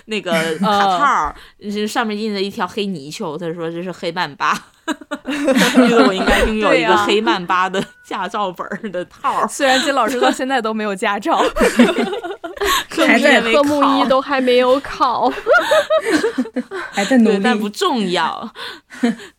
[0.06, 4.54] 那个 卡套儿，就是上面印着一条黑泥鳅，他说这是黑曼巴，
[4.88, 11.44] 觉得我应该拥有一个黑曼巴的驾照本儿的套儿，虽然金老师到现在都没有驾照，
[12.90, 15.32] 科目一科目一都还没有考，
[16.92, 17.68] 还在努力，但不。
[17.72, 18.48] 重要。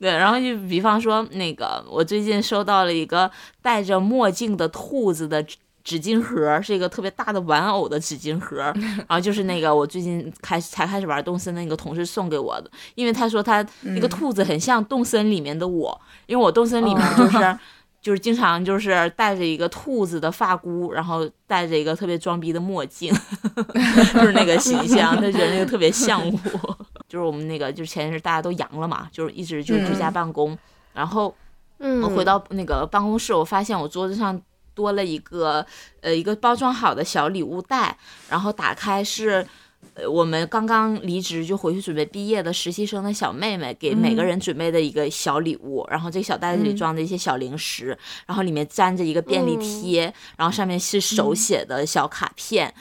[0.01, 3.31] 对，然后就比方说那个，我最近收到了一个
[3.61, 5.45] 戴着墨镜的兔子的
[5.85, 8.57] 纸纸巾盒，是一个特别大的玩偶的纸巾盒。
[9.09, 17.59] 然后就是那个我最近开始才开始玩动森的那个同事送给我的，因为他说他那个嗯兔子很像动森里面的我，因为我动森里面就是。
[18.03, 23.15] 就是经常就是戴着一个兔子的发箍，然后戴着一个特别装逼的墨镜，
[24.13, 26.79] 就是那个形象，他觉得那个特别像我。
[27.09, 30.59] 就是我们那个，就是前一阵大家都阳了嘛，就是一直就居家办公，
[30.93, 31.33] 然后
[31.79, 34.37] 嗯，我回到那个办公室，我发现我桌子上
[34.83, 35.65] 多了一个
[36.01, 37.97] 呃一个包装好的小礼物袋，
[38.29, 39.47] 然后打开是。
[39.95, 52.73] 呃，我们刚刚离职就回去准备毕业的实习生的小妹妹，给每个人准备的一个小礼物，然后这个小袋子里装着一些小零食，然后里面粘着一个便利贴，然后上面是手写的小卡片，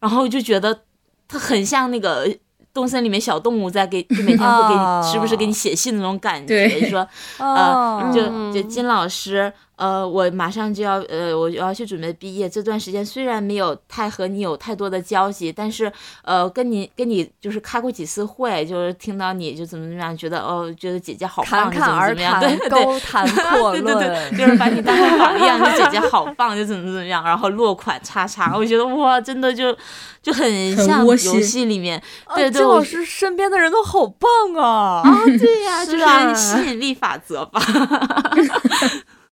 [0.00, 0.84] 然后就觉得
[1.28, 2.26] 它很像那个
[2.72, 9.52] 动森里面小动物在给，就每天会给你时不时给你写信那种感觉，对说呃，就就金老师。
[9.78, 12.48] 呃，我马上就要呃，我要去准备毕业。
[12.48, 15.90] 这段时间虽然没有太和你有太多的交集，但是
[16.24, 29.72] 呃，跟你跟你就是开过几次会，就是听到你就怎么怎么样，觉得哦，觉得姐姐好棒，就怎么怎么样，对对 对，高谈阔对对对，就是把你当成榜样，就姐姐好棒，就怎么怎么样， 然后落款叉叉，我觉得哇，真的就
[30.20, 32.02] 就很像游戏里面，
[32.34, 35.02] 对对，金老师身边的人都好棒啊！
[35.06, 37.60] 啊，对呀，就是吸引力法则吧。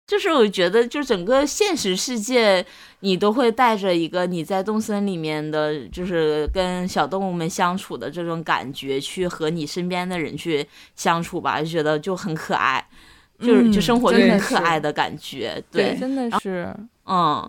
[0.09, 2.65] 就是我觉得，就整个现实世界，
[3.01, 12.85] 你都会带着一个你在动森里面的，就是跟小动物们相处的这种感觉，去和你身边的人去相处吧，就觉得就很可爱，
[13.39, 17.49] 就是就生活就很可爱的感觉，对，真的是，嗯。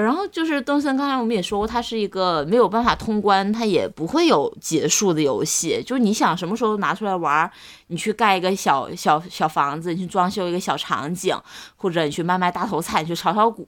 [0.00, 5.82] 然后就是东森，刚才我们也说过，它是一个没有办法通关，它也不会有结束的游戏。
[5.84, 7.50] 就是你想什么时候拿出来玩，
[7.88, 11.36] 你去盖一个小小小房子，你去装修一个小场景，
[11.76, 13.66] 或者你去卖卖大头菜，去炒炒股，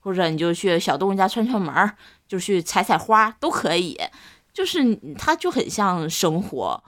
[0.00, 1.92] 或者你就去小动物家串串门，
[2.26, 3.98] 就去采采花都可以。
[4.52, 6.82] 就是它就很像生活，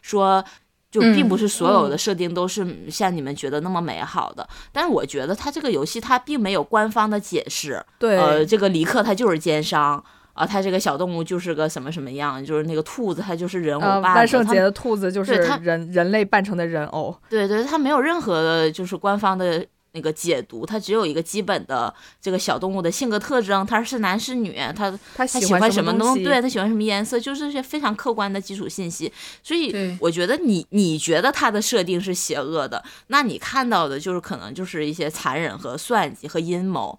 [0.00, 0.44] 说。
[0.92, 7.82] 就并不是所有的设定都是像你们觉得那么美好的，但是我觉得它这个游戏它并没有官方的解释。
[7.98, 14.08] 对，呃，这个李克他就是奸商啊，他这个小动物就是个什么什么样，就是那个兔子它就是人偶扮的。
[14.14, 15.32] 万圣节的兔子就是
[15.62, 17.16] 人人类扮成的人偶。
[17.28, 19.66] 对对，它没有任何的就是官方的。
[19.94, 29.12] 那个解读，它只有一个基本的这个小动物的性格特征，它是男是女，它它喜欢什么东西，对，它喜欢什么颜色，就是些非常客观的基础信息。
[29.42, 36.98] 所以我觉得你你觉得它的设定是邪恶的，那你看到的就是可能就是一些残忍和算计和阴谋。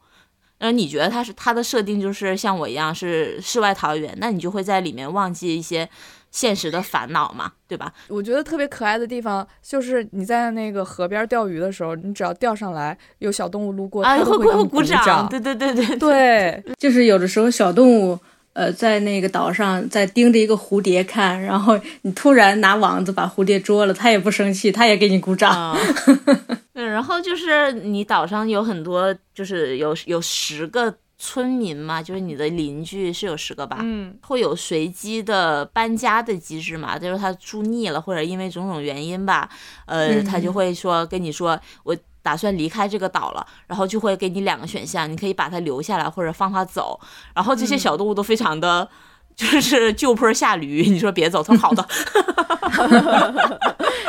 [0.60, 5.90] 那，你觉得它是它的设定就是像我一样是世外桃源，那你就会在里面忘记一些。
[6.34, 7.94] 现实的烦恼嘛，对吧？
[8.08, 15.30] 我觉得特别可爱的地方就是你在那个河边钓鱼的时候，你只要钓上来，有小动物路过，它会会鼓掌。
[15.30, 18.20] 对对对对 对，就是有的时候小动物
[18.54, 25.78] 呃在那个岛上在盯着一个蝴蝶看，然后你突然拿网子把蝴蝶捉了，它也不生气，它也给你鼓掌。
[26.74, 30.92] 对，然后就是你岛上有很多，就是有有十个。
[31.26, 33.78] 村民嘛，就是你的邻居是有十个吧？
[33.80, 37.00] 嗯，会有随机的搬家的机制嘛？
[37.00, 39.50] 就是他住腻了，或者因为种种原因吧，
[39.86, 47.00] 呃，他就会说跟你说，我打算离开这个岛了，然后就会给你两个选项，你可以把它留下来，或者放它走。
[47.34, 48.90] 然后这些小动物都非常的。
[49.36, 51.88] 就是就坡下驴，你说别走，他说好的。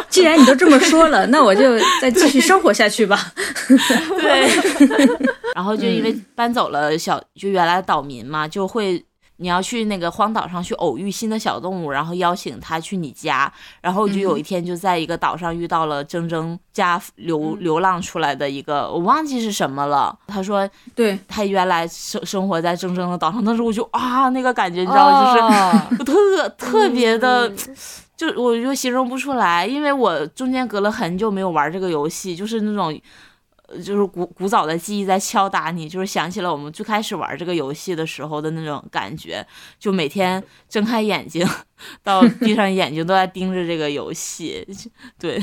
[0.08, 3.32] 既然你都这么说了，那我就再继续生活下去吧。
[4.20, 4.48] 对。
[5.54, 9.04] 然后就因为搬走了小，就原来的岛民嘛，就会。
[9.37, 20.16] 你要去那个荒岛上去偶遇新的小动物，然后邀请它去你家，然后就有一天就在一个岛上遇到了铮铮家流流浪出来的一个，我忘记是什么了。
[20.26, 21.18] 他说，对。
[21.26, 27.53] 他原来生生活在铮铮的岛上，当时我就啊那个感觉，你知道，就是 特特别的，
[28.16, 32.97] 就我就形容不出来，因为我中间隔了很久没有玩这个游戏，就是那种。
[33.82, 39.44] 就是古古早的记忆在敲打你，就是想起了我们最开始玩这个游戏的时候的那种感觉，
[39.78, 41.46] 就每天睁开眼睛
[42.04, 44.66] 到闭上眼睛都在盯着这个游戏，
[45.18, 45.42] 对，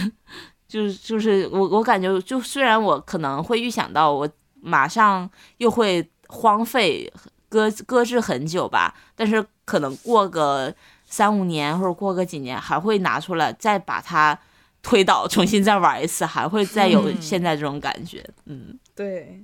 [0.68, 4.30] 就是就是我我感觉就虽然我可能会预想到我
[4.62, 7.12] 马上又会荒废
[7.50, 10.74] 搁搁置很久吧，但是可能过个
[11.06, 14.38] 三五年或者过个几年还会拿出来再把它。
[14.82, 18.24] 推倒，重新再玩一次，还会再有现在这种感觉。
[18.46, 19.40] 嗯，对，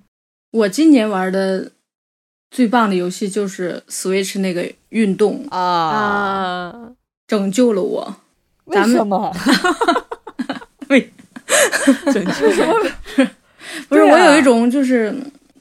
[0.51, 1.71] 我今年玩的
[2.49, 6.91] 最棒的游戏就是 Switch 那个运动啊，
[7.27, 8.15] 拯救了我。
[8.65, 9.31] 为什么？
[10.89, 11.11] 为
[12.11, 12.73] 拯救什么？
[13.87, 15.15] 不是我有一种就是，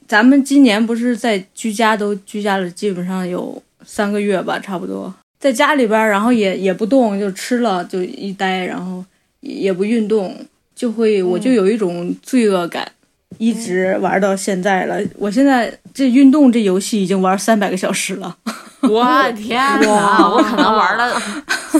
[0.07, 9.05] 咱们今年不是在居家都居家了，基本上有三个月吧，差不多在家里边，然后也也不动，就吃了就一待，然后。
[9.41, 12.91] 也不运动，就会我就有一种罪恶感，
[13.37, 14.99] 一直玩到现在了。
[15.17, 18.37] 我现在这运动这游戏已经玩三百个小时了。
[18.81, 20.29] 我天哪！
[20.29, 21.19] 我可能玩了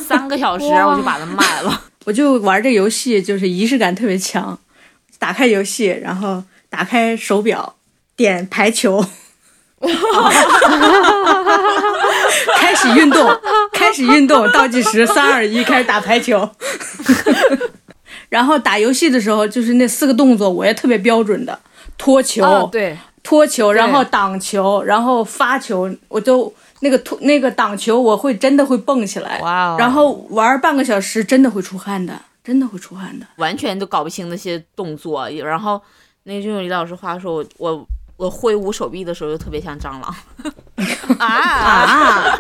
[0.01, 1.83] 三个小时，我就把它卖了。
[2.05, 4.57] 我就玩这游戏，就是仪式感特别强。
[5.19, 7.75] 打开游戏，然后打开手表，
[8.15, 9.05] 点排球，
[12.57, 13.39] 开始运动，
[13.71, 16.49] 开始运动，倒计时三二一，开始打排球。
[18.29, 21.57] 然后打游戏的时候，就是那四个动作，我也特别标准的，
[21.97, 29.39] 拖球，哦，对，拖球，然后挡球，然后发球，我都那个拖那个挡球，我会真的会蹦起来。
[29.41, 33.25] 哇哦然后玩半个小时，真的会出汗的，真的会出汗的。
[33.37, 35.29] 完全都搞不清那些动作。
[35.29, 35.81] 然后
[36.23, 37.87] 那个就用李老师话说，我我
[38.17, 40.15] 我挥舞手臂的时候就特别像蟑螂
[41.19, 42.37] 啊， 啊！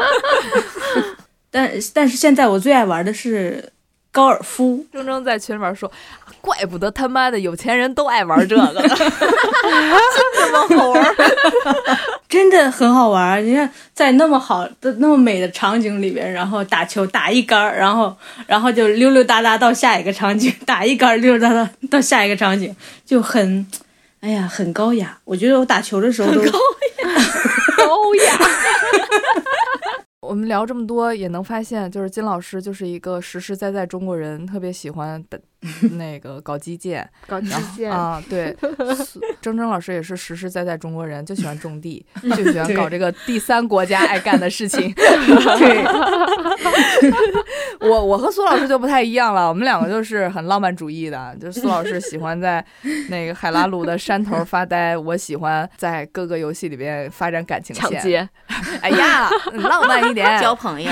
[1.49, 3.71] 但但是现在我最爱玩的是
[4.11, 5.91] 高尔夫，铮铮在群里面说，
[6.41, 9.11] 怪不得他妈的有钱人都爱玩这个，真
[10.35, 11.15] 他妈好玩。
[12.27, 13.43] 真的很好玩。
[13.45, 18.13] 你看，在那么好的、那么美的场景里边，然后打球打一杆儿，然后
[18.45, 22.75] 然后就溜溜达达到下一个场景，打一杆儿溜溜达达到下一个场景，
[23.05, 23.65] 就很，
[24.21, 25.19] 哎呀，很高雅。
[25.25, 26.49] 我觉得我打球的时候都 高
[28.25, 28.37] 雅。
[30.21, 35.39] 我们聊这么多，也能发现，就是金老师就是一个实实在在中国人，特别喜欢的
[35.97, 38.21] 那个搞基建搞基建，啊。
[38.29, 38.55] 对，
[39.03, 42.05] 苏 铮铮老师也是实实在在中国人，就喜欢种地，
[42.35, 44.93] 就喜欢搞这个第三国家爱干的事情。
[44.93, 45.83] 对，
[47.79, 51.35] 我我和苏老师就不太一样了，我们两个就是很浪漫主义的。
[51.39, 52.63] 就是苏老师喜欢在
[53.09, 57.91] 那个海拉鲁的山头发呆，我喜欢在各个游戏里边发展感情线。
[57.91, 58.29] 抢劫，
[58.81, 60.27] 哎呀，浪漫一点。
[60.41, 60.91] 交朋友，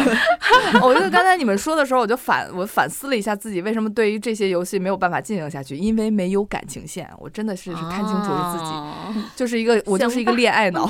[0.81, 7.09] 我就刚才你们说的时候，我就反我反思了一下自己为什么对于这些游戏没有办法进行下去，因为没有感情线。
[7.19, 9.27] 我真的是是看清楚了自己，己。
[9.35, 10.89] 就是一个我就是一个恋爱脑。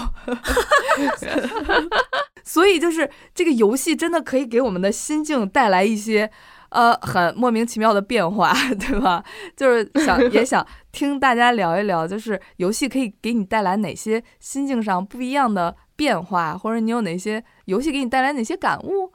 [2.46, 6.32] 所以就是这个游戏真的可以给我们的心境带来一些。
[6.70, 9.24] 呃，很莫名其妙的变化，对吧？
[9.56, 19.10] 就是想也想听大家聊一聊，就是游戏可以给你带来哪些心境上不一样的变化，或者你有哪些游戏给你带来哪些感悟？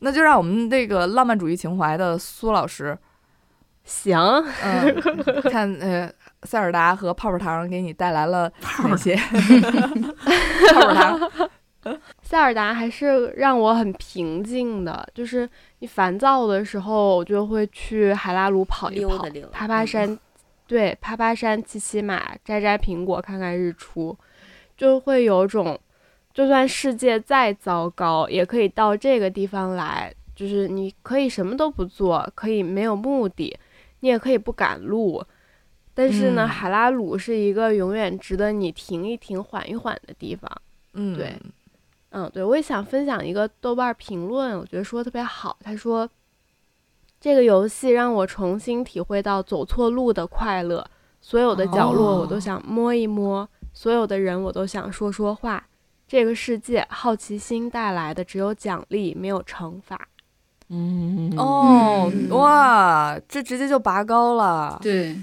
[0.00, 2.98] 那就让我们这个浪漫主义情怀的苏老师，
[3.84, 4.18] 行，
[4.62, 6.10] 嗯，看呃，
[6.42, 8.50] 塞尔达和泡泡糖给你带来了
[8.82, 9.14] 哪些？
[10.72, 11.30] 泡泡糖？
[12.22, 15.46] 塞尔达还是让我很平静的，就是
[15.80, 20.18] 你烦躁的时候，我就会去海拉鲁跑一跑溜达溜，达爬爬山，
[20.66, 24.16] 对，爬爬山，骑骑马，摘摘苹果，看看日出，
[24.78, 25.78] 就会有种，
[26.32, 33.54] 就算世界再糟糕，也可以到这个地方来，就是你可以什么都不做，可以没有目的，
[34.04, 35.24] 你也可以不赶路。
[35.94, 40.50] 但是呢，嗯海拉鲁是一个永远值得你停一停、缓一缓的地方。
[40.92, 41.34] 嗯，对
[42.10, 45.56] 嗯，对，我也想分享一个豆瓣评论，我觉得说的特别好。
[45.64, 46.06] 他说，
[47.18, 50.86] 这个游戏让我重新体会到走错路的快乐，
[51.22, 55.66] 所有的角落我都哦想摸一摸，所有的人我都想说说话。
[56.06, 60.08] 这个世界，好奇心带来的只有奖励，没有惩罚。
[60.70, 65.14] 嗯，哦，嗯哇，这直接就拔高了，对，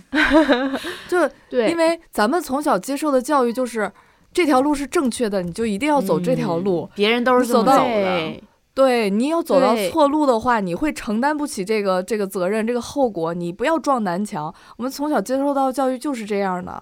[1.10, 3.92] 就 对，因为咱们从小接受的教育就是
[4.32, 6.88] 这条路是正确的，你就一定要走这条路。
[6.96, 7.84] 别人都是这么走到的。
[7.84, 13.34] 对对你要走到错路的话，你会承担不起这个这个责任，这个后果。
[13.34, 14.54] 你不要撞南墙。
[14.78, 16.82] 我们从小接受到的教育就是这样的，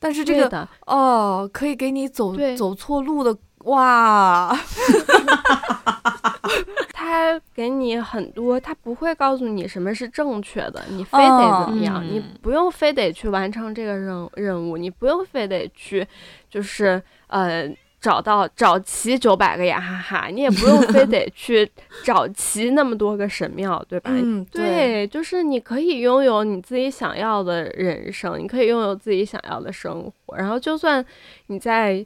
[0.00, 4.56] 但是这个，哦，可以给你走走错路的哇，
[6.92, 16.06] 他给你很多，他不会告诉你什么是正确的，你非得怎么样，你嗯不用非得去完成这个任任务，你不用非得去，
[16.50, 17.66] 就是呃
[18.00, 21.66] 找到找齐九百个雅哈哈，你也不用非得去
[22.04, 24.10] 找齐那么多个神庙，对吧？
[24.12, 31.02] 嗯，对，就是你可以拥有你自己想要的人生，你可以拥有自己想要的生活，然后就算
[31.46, 32.04] 你在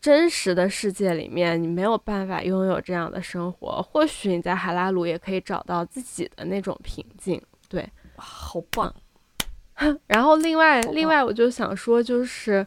[0.00, 7.40] 真实的世界里面，你没有办法拥有这样的生活，或许你在海拉鲁也可以找到自己的那种平静。
[7.68, 7.86] 对
[8.16, 8.92] 好棒，
[10.06, 12.66] 然后另外，另外我就想说，就是，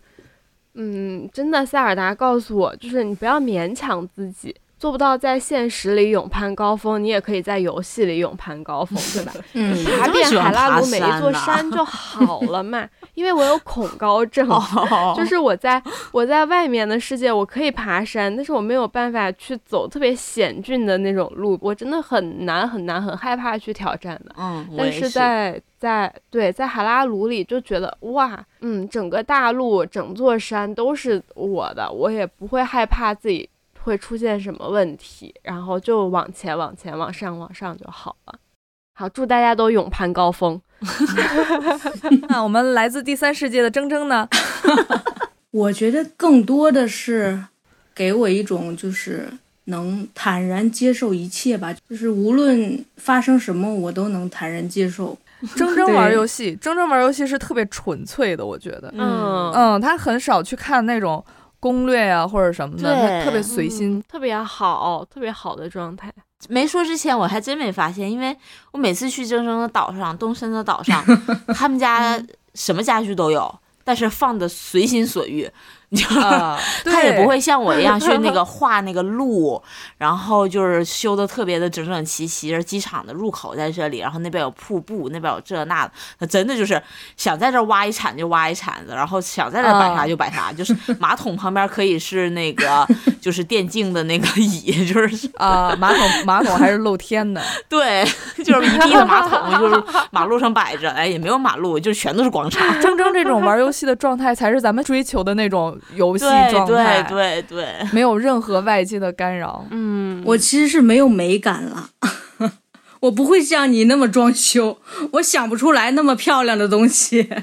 [0.76, 9.32] 嗯，真的，塞尔达告诉我，就是你不要勉强自己，做不到在现实里勇攀高峰，你也可以在游戏里勇攀高峰，对吧？
[9.56, 15.82] 嗯，爬遍海拉鲁每一座山就好了嘛，因为我有恐高症，哦就是我在
[16.12, 24.36] 我在外面的世界我可以爬山，但是我没有办法去走特别险峻的那种路，我真的很难很难很害怕去挑战的。
[24.38, 33.50] 嗯，但是在在对在海拉鲁里就觉得哇，嗯，整个大陆整座山都是我的，我也不会害怕自己
[33.84, 38.36] 会出现什么问题，然后就往前往前往上往上就好了。
[38.96, 40.60] 好，祝大家都勇攀高峰。
[42.30, 44.28] 那我们来自第三世界的铮铮呢？
[45.52, 47.46] 我觉得更多的是
[47.94, 49.32] 给我一种就是
[49.66, 55.18] 能坦然接受一切吧，就是无论发生什么，我都能坦然接受。
[55.56, 58.94] 铮铮玩游戏，铮铮玩游戏是特别纯粹的，我觉得。
[58.96, 61.24] 嗯嗯，他很少去看那种
[61.64, 63.96] 攻略啊、或者什么的，他特别随心。
[63.96, 66.12] 嗯特别好，特别好的状态。
[66.50, 68.36] 没说之前我还真没发现，因为
[68.74, 71.02] 我每次去郑州的岛上，东升的岛上，
[71.56, 72.22] 他们家
[72.54, 75.52] 什么家具都有，但是放的随心所欲，就
[76.22, 79.62] 啊， 他也不会像我一样去那个 画那个路，
[79.98, 82.54] 然后就是修的特别的整整齐齐。
[82.64, 86.82] 机场的入口在这里，然后那边有瀑布，那边有这那的，他真的就是
[87.18, 92.88] 想在这儿挖一铲就挖一铲子，然后想在这儿摆啥就摆啥，就是马桶旁边可以是那个
[93.20, 97.42] 就是电竞的那个椅，就是啊，马桶马桶还是露天的。
[97.68, 98.06] 对，
[98.44, 102.68] 就是一地的马桶，就是马路上摆着，哎，也没有马路，就全都是广场。
[102.82, 109.66] 铮铮这种玩游戏的状态，才是咱们追求的那种游戏对状态，对对对，没有任何外界的干扰。
[109.72, 111.90] 嗯，我其实是没有美感了，
[113.02, 114.78] 我不会像你那么装修，
[115.14, 117.30] 我想不出来那么漂亮的东西。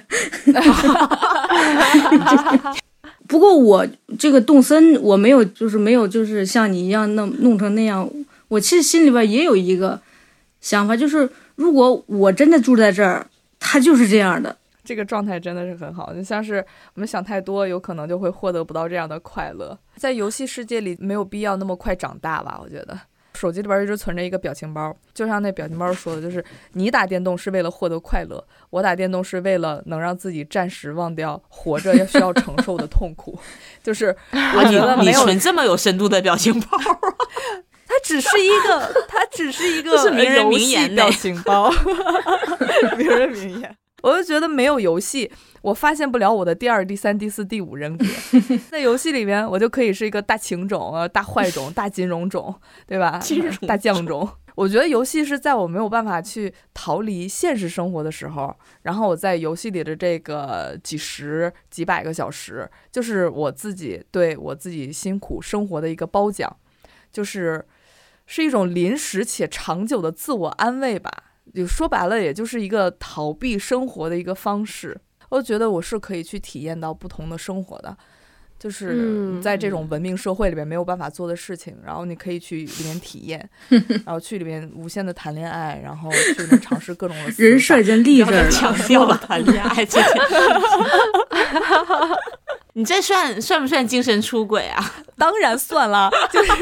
[3.28, 3.86] 不过我
[4.18, 8.10] 这个动森我没有，就是没有，就是像你一样弄弄成那样。
[8.48, 10.00] 我其实心里边也有一个
[10.60, 13.28] 想法，就是如果我真的住在这儿，
[13.60, 14.56] 它就是这样的。
[14.90, 16.56] 这个状态真的是很好，就像是
[16.94, 19.78] 我们想太多，有可能就会获得不到这样的快乐。
[19.94, 22.58] 在游戏世界里，没有必要那么快长大吧？
[22.60, 22.98] 我觉得。
[23.34, 33.38] 手机里边一直存着一个表情包，就像那表情包说的，就是你打电动是为了获得快乐，我打电动是为了能让自己暂时忘掉活着要需要承受的痛苦。
[33.80, 36.76] 就是我觉得你你没有，存这么有深度的表情包，
[37.86, 41.70] 它只是一个，它只是一 个名人游戏名言表情包，
[42.98, 43.76] 名人名言。
[44.02, 45.30] 我就觉得没有游戏，
[45.62, 48.04] 我发现不了我的第二、第三、第四、第五人格。
[48.70, 52.54] 在游戏里面，我就可以是一个大情种、呃大坏种、大金融种，
[52.86, 53.18] 对吧？
[53.18, 54.28] 金融大将种。
[54.56, 66.54] 我觉得游戏是在我没有办法去逃离现实生活的时候，然后我在游戏里的这个几十、几百个小时，就是我自己对我自己辛苦生活的一个褒奖，
[67.10, 67.64] 就是
[68.26, 71.10] 是一种临时且长久的自我安慰吧。
[71.54, 74.98] 就说白了，也就是一个逃避生活的一个方式。
[75.28, 77.96] 我觉得我是可以去体验到不同的生活的，
[78.58, 83.48] 就是嗯在这种文明社会里边没有办法做的事情，然后你可以去里面体验，
[84.04, 90.10] 然后去里面无限的谈恋爱，然后去里面尝试各种的人设设已经立这儿 强，调了谈恋爱这点。
[92.80, 94.94] 你这算算不算精神出轨啊？
[95.18, 96.52] 当然算了，就是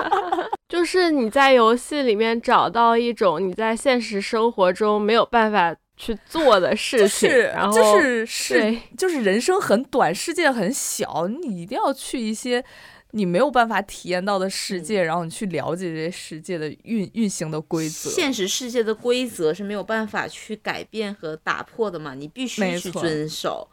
[0.66, 12.64] 就是你在游戏里面找到一种你在现实生活中没有办法去做的事就情，是然后就是是就是人生很短，世界很小，你一定要去一些
[13.10, 18.08] 你没有办法体验到的世界，然后你去了解这些世界的运运行的规则。
[18.08, 23.68] 现实世界的规则是没有办法去改变和打破的嘛，你必须去没错遵守。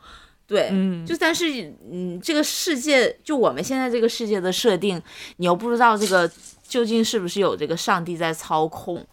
[0.47, 5.01] 对，嗯就但是嗯，这个世界就我们现在这个世界的设定，
[5.37, 6.29] 你又不知道这个
[6.67, 9.05] 究竟是不是有这个上帝在操控。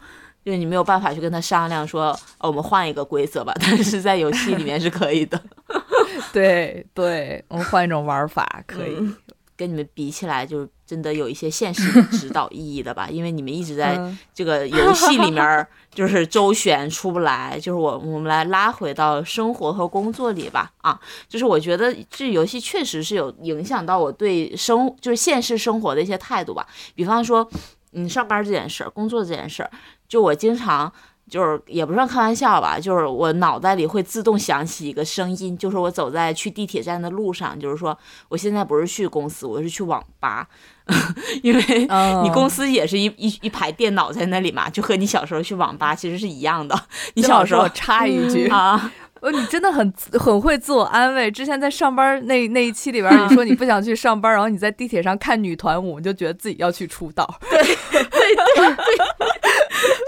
[0.45, 2.07] 就是你没有办法去跟他商量说，
[2.39, 3.55] 哦，我们换一个规则吧。
[3.61, 5.41] 但是在游戏里面是可以的。
[6.35, 8.97] 对对，我们换一种玩法可以。
[8.99, 9.17] 嗯
[9.63, 15.65] 跟你们比起来，就真的有一些现实的指导意义的吧， 因为你们一直在嗯这个游戏里面儿
[15.95, 26.67] 就是周旋出不来，就是我我们来拉回到生活和工作里吧，啊，就是我觉得这游戏确实是有影响到我对生就是现实生活的一些态度吧，
[26.97, 27.49] 比方说，
[27.93, 29.71] 嗯，上班这件事儿，工作这件事儿，
[30.09, 30.93] 就我经常。
[31.33, 37.97] 就是也不算开玩笑吧，就是我脑袋里会自动响起一个声音，就是我走在去地铁站的路上，就是说
[38.29, 40.47] 我现在不是去公司，我是去网吧，
[41.43, 46.79] 因为嗯你公司也是一一一排电脑在那里嘛，就和你小时候去网吧其实是一样的。
[47.15, 48.93] 你小时候插一句， 啊，
[49.23, 51.31] 呃， 你真的很很会自我安慰。
[51.31, 57.27] 之前在上班那那一期里边，你说你不想去上班，然后你在地铁上看女团舞，你就觉得自己要去出道。
[57.49, 58.75] 对对对对，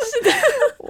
[0.05, 0.30] 是的，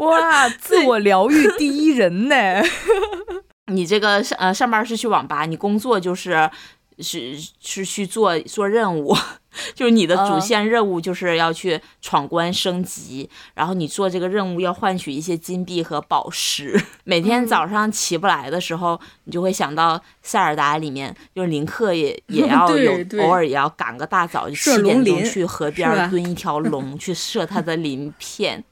[0.05, 2.37] 哇， 自我疗愈第一人呢。
[3.69, 6.51] 你这个上呃上班是去网吧，你工作就是
[6.99, 9.17] 是是去做做任务，
[9.75, 16.79] 就是你的主线任务就是要去闯关升级，然后你做这个任务要换取一些金币和宝石。
[17.05, 28.63] 每天早上起不来的时候，你就会想到塞尔达里面，就是林克也也要有偶尔也要赶个大早，就七点钟去河边蹲一条龙去射它的鳞片，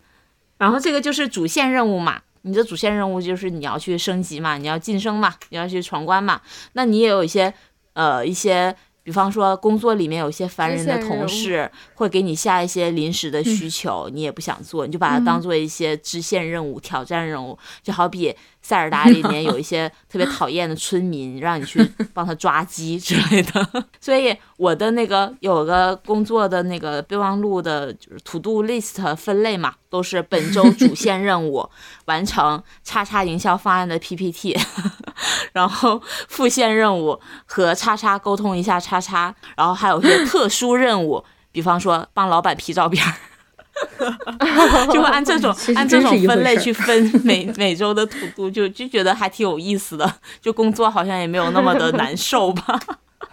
[0.62, 2.22] 然后这个就是主线任务嘛。
[2.42, 6.40] 你的主线任务就是你要去升级嘛，你要晋升嘛，你要去闯关嘛。
[6.74, 7.52] 那你也有一些，
[7.94, 18.34] 呃，一些，比方说工作里面有一些烦人的同事，会给你下一些临时的需求，你也不想做，你就把它当做一些支线任务、挑战任务，就好比。
[18.62, 21.84] 塞尔达里面有一些 特别讨厌的村民，让你去
[22.14, 23.84] 帮他抓鸡之类的。
[24.00, 31.68] 所以我的那个有个工作的那个备忘录的，就是 To Do List 分类嘛，都是本周主线任务
[32.04, 34.56] 完成叉叉营销方案的 PPT，
[35.52, 43.04] 然后副线任务和叉叉沟通一下叉叉，然后还有些特殊任务，比方说帮老板 P 照片。
[44.92, 50.14] 就会按这种 按这种分类去分每每周的土度，就就觉得还挺有意思的。
[50.40, 52.78] 就工作好像也没有那么的难受吧。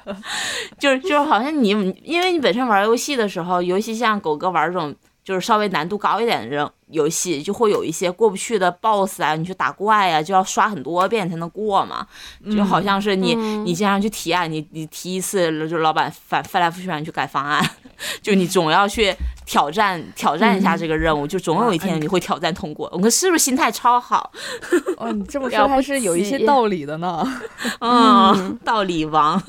[0.79, 1.69] 就是就是好像你
[2.03, 4.93] 因为你本身玩游戏的时候，尤其像狗哥玩这种
[5.29, 12.07] 就是稍微难度高一点的任游戏，就会有一些过不去的 BOSS 啊，你去打怪啊，就要刷很多遍才能过嘛。
[12.51, 17.63] 就好像是你你经常去提案，你你提一次，就老板反翻来覆去让你去改方案，
[18.23, 19.15] 就你总要去。
[19.45, 22.87] 挑战挑战一下这个任务，就总有一天你会挑战通过。
[22.93, 24.31] 我们是不是心态超好？
[24.97, 27.25] 哦，你这么说还是有一些道理的呢。
[27.81, 29.41] 嗯，道理王，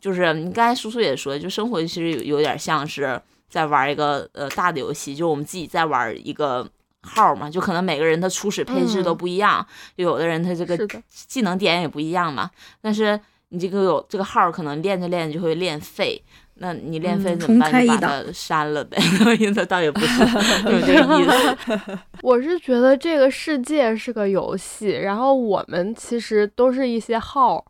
[0.00, 6.68] 就是你刚才叔叔也说，就生活其实有有点像是在玩一个呃大的游戏，就我们自己在玩一个
[7.02, 9.66] 号嘛，就可能每个人的初始配置都不一样，
[9.96, 10.76] 有的人他这个
[11.08, 12.50] 技能点也不一样嘛。
[12.80, 13.18] 但是
[13.50, 16.22] 你这个有这个号，可能练着练着就会练废。
[16.58, 17.84] 那你练废怎么办？
[17.84, 18.96] 你把它删了呗。
[19.38, 20.22] 意思倒也不是
[20.72, 21.98] 有这个意思。
[22.22, 27.62] 我是觉得这个世界是个游戏，然后我们其实都是一些号，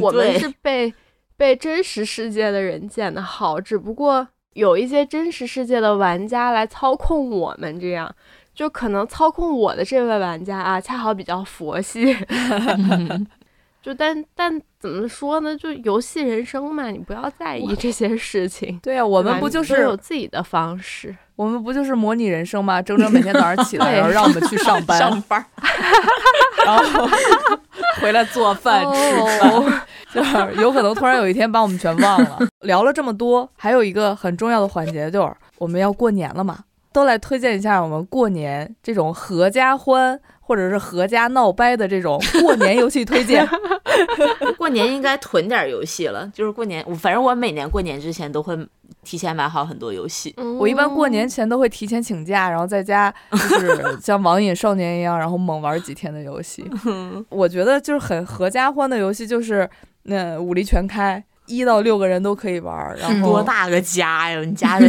[0.00, 0.94] 我们是被
[1.36, 8.12] 被真实世界的人建的号，只不过有一些真实世界的玩家来操控我们，这样
[8.52, 12.16] 就可能操控我的这位玩家啊，恰好比较佛系。
[13.80, 15.56] 就但但怎么说呢？
[15.56, 18.78] 就游戏人生嘛，你不要在意这些事情。
[18.82, 21.16] 对呀，我们不就是有自己的方式？
[21.38, 22.82] 我们不就是模拟人生吗？
[22.82, 25.44] 整整每天早上起来，然后让我们去上班，上班，
[26.66, 27.08] 然后
[28.02, 29.82] 回来做饭吃饭，
[30.12, 32.40] 就是有可能突然有一天把我们全忘了。
[32.62, 36.58] 聊了这么多，还有一个很重要的环节就是我们要过年了嘛，
[36.92, 40.20] 都来推荐一下我们过年这种合家欢。
[40.48, 43.46] 或者是合家闹掰的这种过年游戏推荐，
[44.56, 46.26] 过年应该囤点游戏了。
[46.32, 48.56] 就是过年，我反正我每年过年之前都会
[49.04, 50.34] 提前买好很多游戏。
[50.58, 56.64] 我一般过年前都会提前请假，然后在家就是 像网瘾少年一样，然后猛玩几天的游戏。
[57.28, 59.68] 我觉得就是很合家欢的游戏，就是
[60.04, 61.22] 那武力全开。
[61.48, 64.40] 一到六个人都可以玩，然后多大个家呀？
[64.40, 64.88] 你家里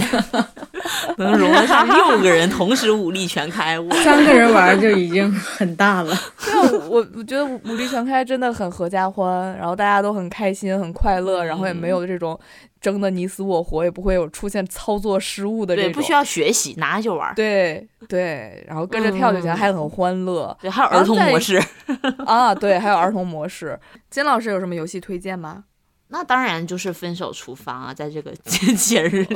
[1.18, 3.77] 能容得上六个人同时武力全开？
[4.03, 6.15] 三个人玩就已经很大了。
[6.44, 12.40] 对，我我觉得武力全开真的很合家欢，然后大家都很开心、很快乐，然后也没有这种
[12.81, 15.91] 争的你死我活，也不会有出现操作失误的这种。
[15.91, 17.34] 对，不需要学习，拿就玩。
[17.36, 20.56] 对对，然后跟着跳就行，还很欢乐。
[20.61, 21.61] 对，还有儿童模式
[22.26, 23.80] 啊，对，还有儿童模式。
[24.10, 25.65] 金老师有什么游戏推荐吗？
[26.11, 29.36] 那当然就是分手厨房啊，在这个节 节日里，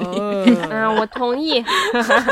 [0.69, 1.63] 嗯，我同意。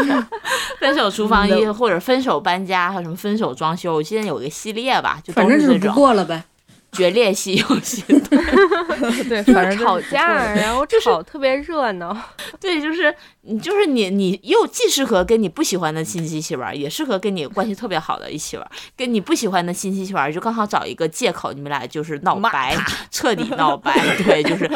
[0.79, 6.43] 分手厨房一或者分手搬家，还有什么分手装修，我记得有个系列吧，就反正就是不过了呗。
[6.93, 8.01] 决裂系游戏，
[9.29, 12.17] 对，反正吵架，然后吵特别热闹。
[12.59, 18.71] 对，就是你，就是你，你又既适合跟你不喜欢的亲戚一起玩，也适合跟你关系特别好的一起玩。
[18.95, 22.77] 跟你不喜欢的亲戚一起玩，就刚好找一个借口，你们俩就是闹掰，
[23.09, 23.93] 彻底闹掰。
[24.23, 24.69] 对，就是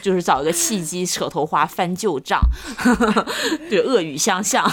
[0.00, 2.40] 就是找一个契机，扯头花，翻旧账，
[3.68, 4.64] 对，恶语相向。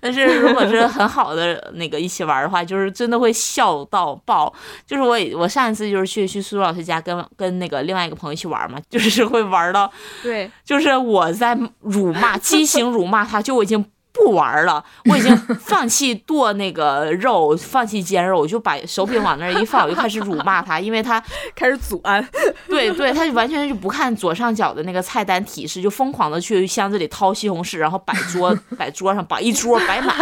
[0.00, 4.50] 但是如果是很好的那个一起玩的话，就是真的会笑到爆。
[4.86, 6.14] 就是我，我上一次就是。
[6.14, 9.90] 去去苏老师家跟跟那个另外一个朋友一起玩嘛，就是会玩到，
[10.22, 13.82] 对，就是我在辱骂， 激情辱骂他，就我已经
[14.12, 21.22] 不不玩了，我已经 放弃剁那个肉，放弃煎肉，我就把手柄往那儿一放，我就开始辱骂他，因为他
[21.54, 22.26] 开始阻安，
[22.66, 30.16] 对对，他就完全就不看左上角的那个菜单提示，就疯狂的去箱子里掏西红柿，然后摆桌摆桌上，摆一桌摆满，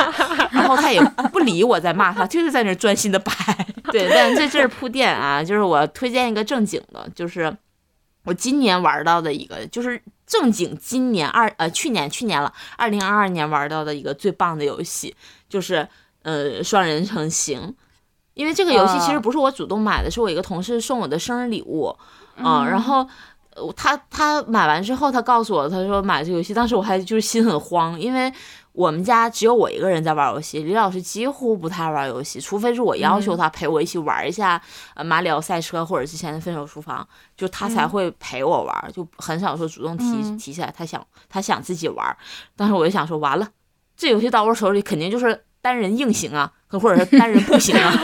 [0.51, 1.01] 然后他也
[1.31, 3.33] 不理我在骂他，就是在那儿专心的摆。
[3.93, 7.55] 对，但在这儿铺垫啊，就是我推荐一个正经的，就是
[8.25, 10.01] 我今年玩到的一个，就是
[10.33, 15.15] 正经今年二呃去年去年了，二零二二年玩到的一个最棒的游戏，
[15.47, 15.87] 就是
[16.23, 17.75] 呃双人成行。
[18.33, 21.95] 因为这个游戏其实啊不是我主动买的，是我一个同事送我的生日礼物，
[22.39, 23.07] 嗯，然后
[23.55, 28.33] 呃他他买完之后，他告诉我，他说买这个游戏，当时我还就是心很慌，因为
[28.73, 34.61] 我们家只有我一个人在玩游戏，李老师几乎不太玩游戏，除非是我要求他陪我一起玩一下
[34.95, 40.39] 呃马里奥赛车或者之前的分手厨房，就他才会陪我玩，就很少说主动提、嗯。
[40.39, 42.17] 提起来他想他想自己玩，
[42.57, 43.47] 但是我就想说完了，
[43.97, 47.91] 这游戏到我手里肯定就是单人硬行啊，或者是单人不行啊。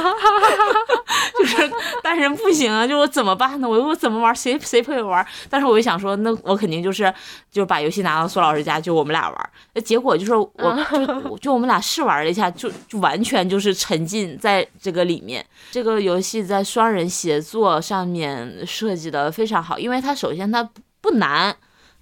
[1.39, 1.71] 就是
[2.03, 3.69] 单人不行啊，就我怎么办呢？
[3.69, 4.35] 我我怎么玩？
[4.35, 5.25] 谁谁陪我玩？
[5.49, 7.13] 但是我就想说，那我肯定就是
[7.51, 9.51] 就把游戏拿到苏老师家，就我们俩玩。
[9.75, 10.51] 那结果就是我
[10.91, 15.45] 就就我们俩试玩了一下，就就完全就是沉浸在这个里面。
[15.71, 20.69] 这个游戏在双人协作上面设计的非常好，因为它首先它
[21.01, 21.55] 不难，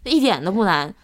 [0.05, 0.95] 一点都不难。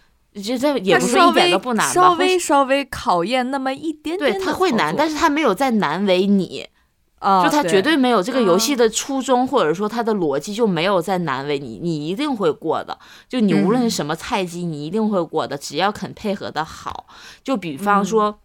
[0.41, 6.67] 就这也不是一点都不难吧，稍微稍微考验那么一点点对，他会难，但是是它没有在难为你。
[7.19, 12.99] 啊，就他绝对没有这个游戏啊的初衷，或者说他的逻辑就没有在难为你，你一定会过的。
[13.29, 17.05] 就你无论是什么菜鸡，你一定会过的，只要肯配合的好。
[17.43, 18.39] 就比方说。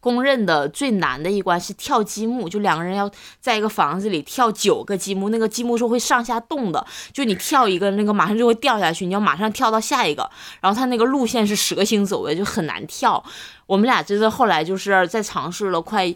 [0.00, 3.08] 公认的最难的一关是跳积木，就两个人要
[3.38, 10.28] 在一个房子里跳九个积木，那个积木是会上下动的，就你跳一个，那个马上就会掉下去，你要马上跳到下一个，
[10.60, 13.22] 然后它那个路线是蛇形走的，就很难跳。
[13.66, 16.12] 我们俩真的后来就是在尝试了快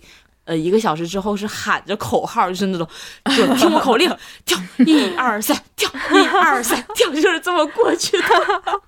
[0.46, 2.88] 呃一个小时之后，是喊着口号，就是那种
[3.36, 4.10] 就听我口令，
[4.44, 8.24] 跳 一二三，跳一二三，跳，就是这么过去的。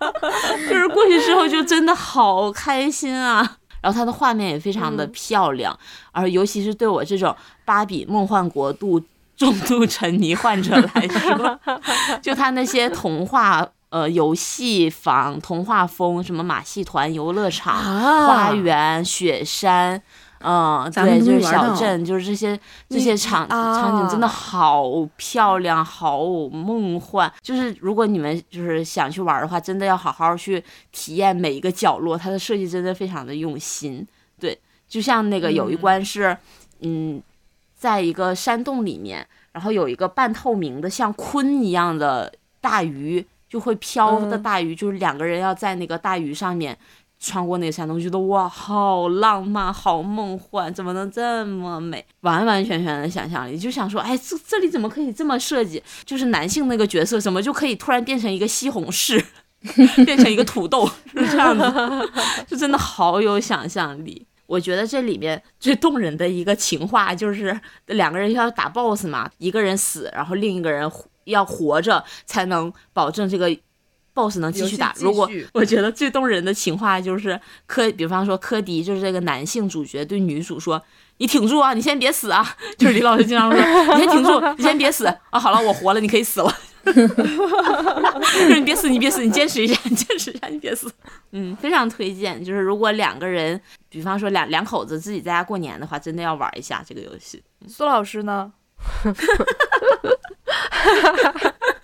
[0.69, 3.59] 就是过去之后就真的好开心啊！
[3.87, 5.79] 然后它的画面也非常的漂亮，
[6.11, 7.33] 而尤其是对我这种
[7.65, 9.01] 芭比梦幻国度
[9.37, 11.61] 重度沉迷患者来说，
[12.21, 13.65] 就它那些童话。
[13.89, 20.03] 呃，游戏房、童话风，什么马戏团、游乐场、啊花园、雪山，
[20.49, 22.57] 嗯，对，就是小镇，就是这些
[22.89, 24.85] 这些场场景真的啊好
[25.17, 27.31] 漂亮，好梦幻。
[27.43, 30.63] 就是如果你们就是想去玩的话，真的要好好去
[30.93, 34.07] 体验每一个角落，它的设计真的非常的用心。
[34.39, 34.57] 对，
[34.87, 36.39] 就像那个有一关是，
[36.79, 37.21] 嗯，
[37.75, 46.79] 在一个山洞里面，然后有一个半透明的像鲲一样的大鱼，就会飘的嗯大鱼，就是两个人要在那个大鱼上面。
[47.19, 52.05] 穿过那个山洞，觉得哇，好浪漫，好梦幻，怎么能这么美？
[52.21, 55.83] 完完全全的想象力，就想说，哎，这这里怎么可以这么设计？
[56.05, 59.25] 就是男性那个角色，怎么就可以突然变成一个西红柿，
[60.05, 61.65] 变成一个土豆，是这样子，
[62.47, 64.27] 就真的好有想象力。
[64.47, 70.89] 我觉得这里面最动人的一个情话就是两个人要打 BOSS 嘛，一个人死，然后另一个人
[71.25, 73.51] 要活着才能保证这个
[74.17, 74.95] BOSS 能继续打。
[74.99, 80.83] 如果我觉得最动人的情话就是柯，比方说柯迪就是这个男性主角对女主说
[81.19, 83.61] ：“你挺住啊，你先别死啊。”就是李老师经常说
[83.95, 86.51] ：“你先挺住，你先别死啊。”好了，我活了，你可以死了。
[88.55, 90.91] 你别死，你别死，你坚持一下，你坚持一下，你别死。
[91.33, 92.43] 嗯，非常推荐。
[92.43, 93.61] 就是如果两个人，
[93.91, 97.43] 比方说两两口子自己在家过年的话，真的要玩一下这个游戏。
[97.69, 98.51] 苏老师呢？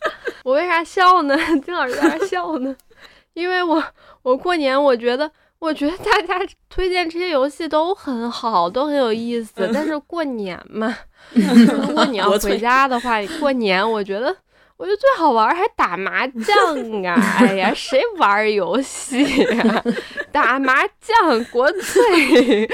[0.45, 1.37] 我为啥笑呢？
[1.65, 2.75] 金老师在那笑呢？
[3.35, 3.83] 因为我
[4.23, 9.71] 我过年我觉得我觉得大家推荐这些游戏都很好，都很有意思。
[9.73, 10.95] 但是过年嘛，
[11.33, 14.35] 如果你要回家的话，过年我觉得。
[14.83, 17.15] 我觉得最好玩还打麻将啊！
[17.39, 19.85] 哎呀，谁玩游戏呀、
[20.33, 22.69] 打麻将，国粹，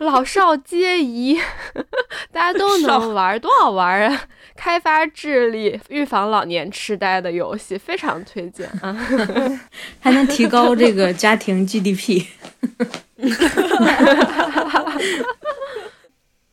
[0.00, 1.38] 老少皆宜，
[2.32, 4.22] 大家都能玩，多好玩啊！
[4.56, 8.96] 开发智力、预防老年痴呆的游戏，非常推荐啊！
[10.00, 12.24] 还能提高这个家庭 GDP。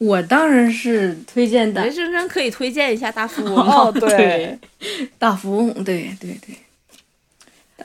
[0.01, 1.83] 我当然是推荐的。
[1.83, 3.53] 人生生可以推荐一下大富翁。
[3.61, 4.57] 哦， 对，
[5.19, 6.57] 大富翁，对对对，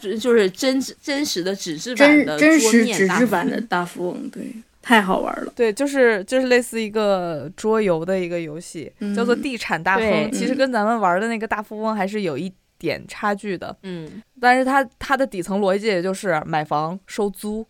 [0.01, 5.52] 就就是真真实的纸质版的真真实纸质版的大富翁，对，太好玩了。
[5.55, 10.10] 对，就是就是类似一个桌游的一个游戏，叫做嗯地产大对。
[10.10, 10.32] 亨。
[10.32, 17.66] 其实跟咱们玩的那个大富翁还是有一点差距的，嗯，但是它它的底层逻辑也就是买房收租。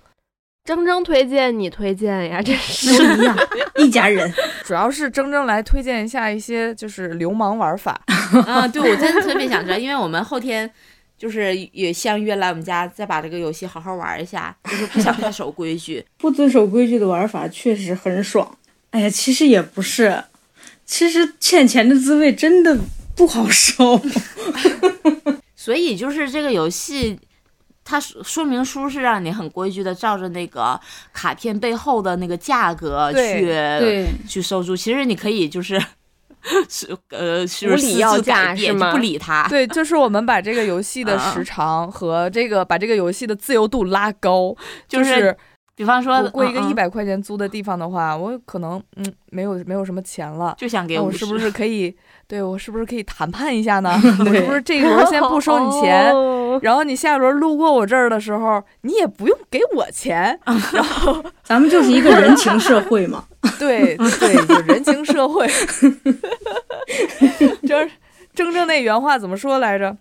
[0.67, 3.37] 铮铮推荐你推荐呀，这 是都一样，
[3.77, 4.33] 一家人。
[4.65, 8.01] 主要是铮铮来推荐一下一些就是流氓玩法。
[8.47, 10.69] 啊，对，我真的特别想知道，因为我们后天
[11.17, 16.05] 就是也相约来我们家，再把这个游戏好好玩一下，就是不想太守规矩。
[16.19, 18.59] 不遵守规矩的玩法确实很爽。
[18.91, 20.25] 哎呀，其实也不是，
[20.85, 22.77] 其实欠钱的滋味真的
[23.15, 24.01] 不好受。
[25.55, 27.19] 所以就是这个游戏，
[27.89, 30.79] 它说说明书是让你很规矩的照着那个
[31.13, 34.77] 卡片背后的那个价格去对，去收租。
[34.77, 35.81] 其实你可以就是
[36.69, 39.47] 是呃是无理要价是吗不理他。
[39.49, 44.53] 对，就是我们把这个游戏的啊时长和这个把这个游戏的自由度拉高，
[44.89, 45.37] 就就是是
[45.77, 50.55] 比方说我过一个一百块钱租的地方的话，我可能嗯没有没有什么钱了。
[50.59, 51.97] 就想给那我是不是可以？
[52.29, 53.91] 对我是不是可以谈判一下呢？
[54.21, 60.39] 我是不是这一轮先不收你钱， 哦然后你下一轮路过我这儿的时候，你也不用给我钱。
[60.73, 63.25] 然后咱们就是一个人情社会嘛。
[63.59, 65.47] 对对，就人情社会。
[67.67, 67.91] 真
[68.35, 69.97] 铮铮那原话怎么说来着？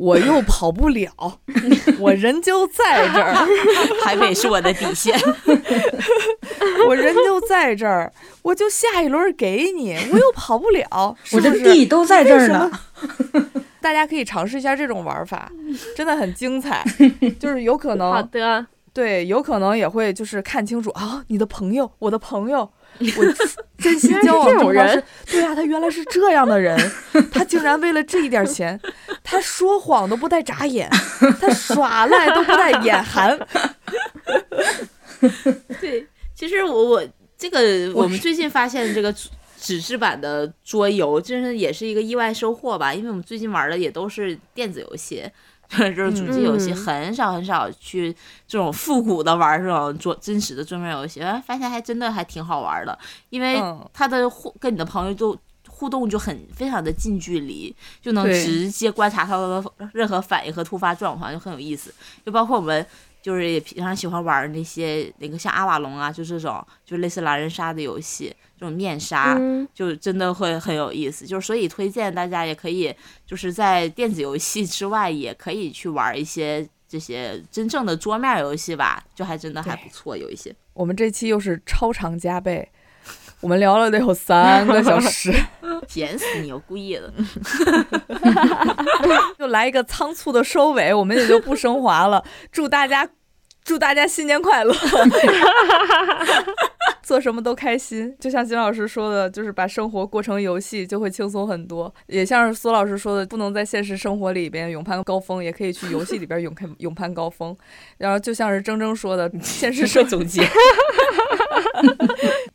[0.00, 1.10] 我又跑不了，
[2.00, 3.34] 我人就在这儿，
[4.02, 5.14] 台北是我的底线。
[6.88, 8.10] 我人就在这儿，
[8.40, 11.64] 我就下一轮给你，我又跑不了，是我的不是？
[11.64, 12.70] 地都在这儿呢。
[13.82, 15.52] 大家可以尝试一下这种玩法，
[15.94, 16.82] 真的很精彩。
[17.38, 22.70] 就是有可好能，的，对，有可能也会就是看清楚啊，你的朋友，我的朋友，
[23.16, 23.24] 我
[23.78, 26.78] 真心交往原来是这种中人，对啊，他原来是这样的人，
[27.32, 28.78] 他竟然为了这一点钱，
[29.24, 30.88] 他说谎都不带眨眼，
[31.40, 33.38] 他耍赖都不带眼含。
[35.80, 39.28] 对，其实我我这个我们最近发现这个纸
[39.60, 45.24] 纸质版的桌游，真是也是一个意外收获吧，因为我们最近玩的也都是电子游戏。
[45.94, 46.76] 就是主机游戏，嗯。
[46.76, 48.14] 很少很少去
[48.46, 52.98] 这种复古的玩这种桌真实的桌面游戏，哎，发现还真的还挺好玩的，
[53.30, 53.88] 因为嗯。
[53.92, 55.36] 它的互跟你的朋友都
[55.68, 61.94] 互动就很非常的近距离，就能直接观察他的任何反应和突发状况，就很有意思。
[62.26, 62.84] 就包括我们
[63.22, 69.36] 就是也平常喜欢玩那些那个像阿瓦隆啊，就这种就类似狼人杀的游戏，这种面杀。
[69.38, 72.94] 嗯，就真的会很有意思，就是所以推荐大家也可以，
[73.26, 80.54] 就是在电子游戏之外，也可以去玩一些这些真正的桌面游戏吧，就还真的还不错，有一些。
[80.72, 82.66] 我们这期又是超长加倍，
[83.40, 85.32] 我们聊了得有三个小时，
[85.88, 87.12] 闲死你，我故意的。
[89.38, 92.22] 就来一个仓促的收尾，我们也就不升华了。
[92.52, 93.08] 祝大家，
[93.64, 94.74] 祝大家新年快乐，
[97.02, 98.14] 做什么都开心。
[98.20, 101.92] 就像金老师说的，就是把生活过成游戏，就会轻松很多。
[102.08, 107.56] 也像是苏老师说的，不能在现实生活里边勇攀高峰，也可以去游戏里边勇攀勇攀高峰。
[107.96, 110.46] 然后就像是铮铮说的，现实社总结。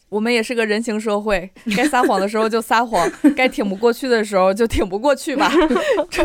[0.09, 5.51] 我们也是个人情社会，该撒谎的时候就撒谎，该挺不过去的时候就挺不过去吧。
[6.09, 6.21] 祝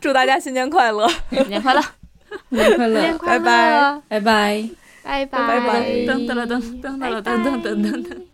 [0.00, 1.08] 祝大家新年快乐！
[1.30, 1.80] 新年快乐！
[2.50, 4.68] 新年快新年乐，快乐，拜拜。
[5.04, 8.33] 拜拜，拜拜噔噔噔噔噔噔噔噔噔噔噔。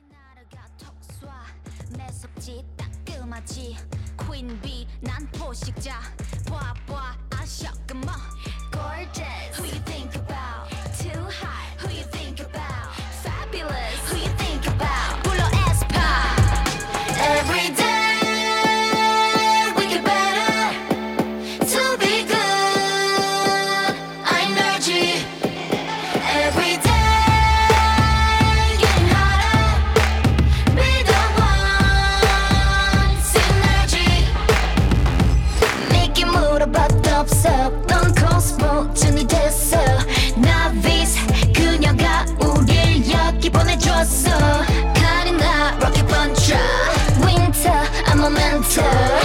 [48.81, 49.20] No.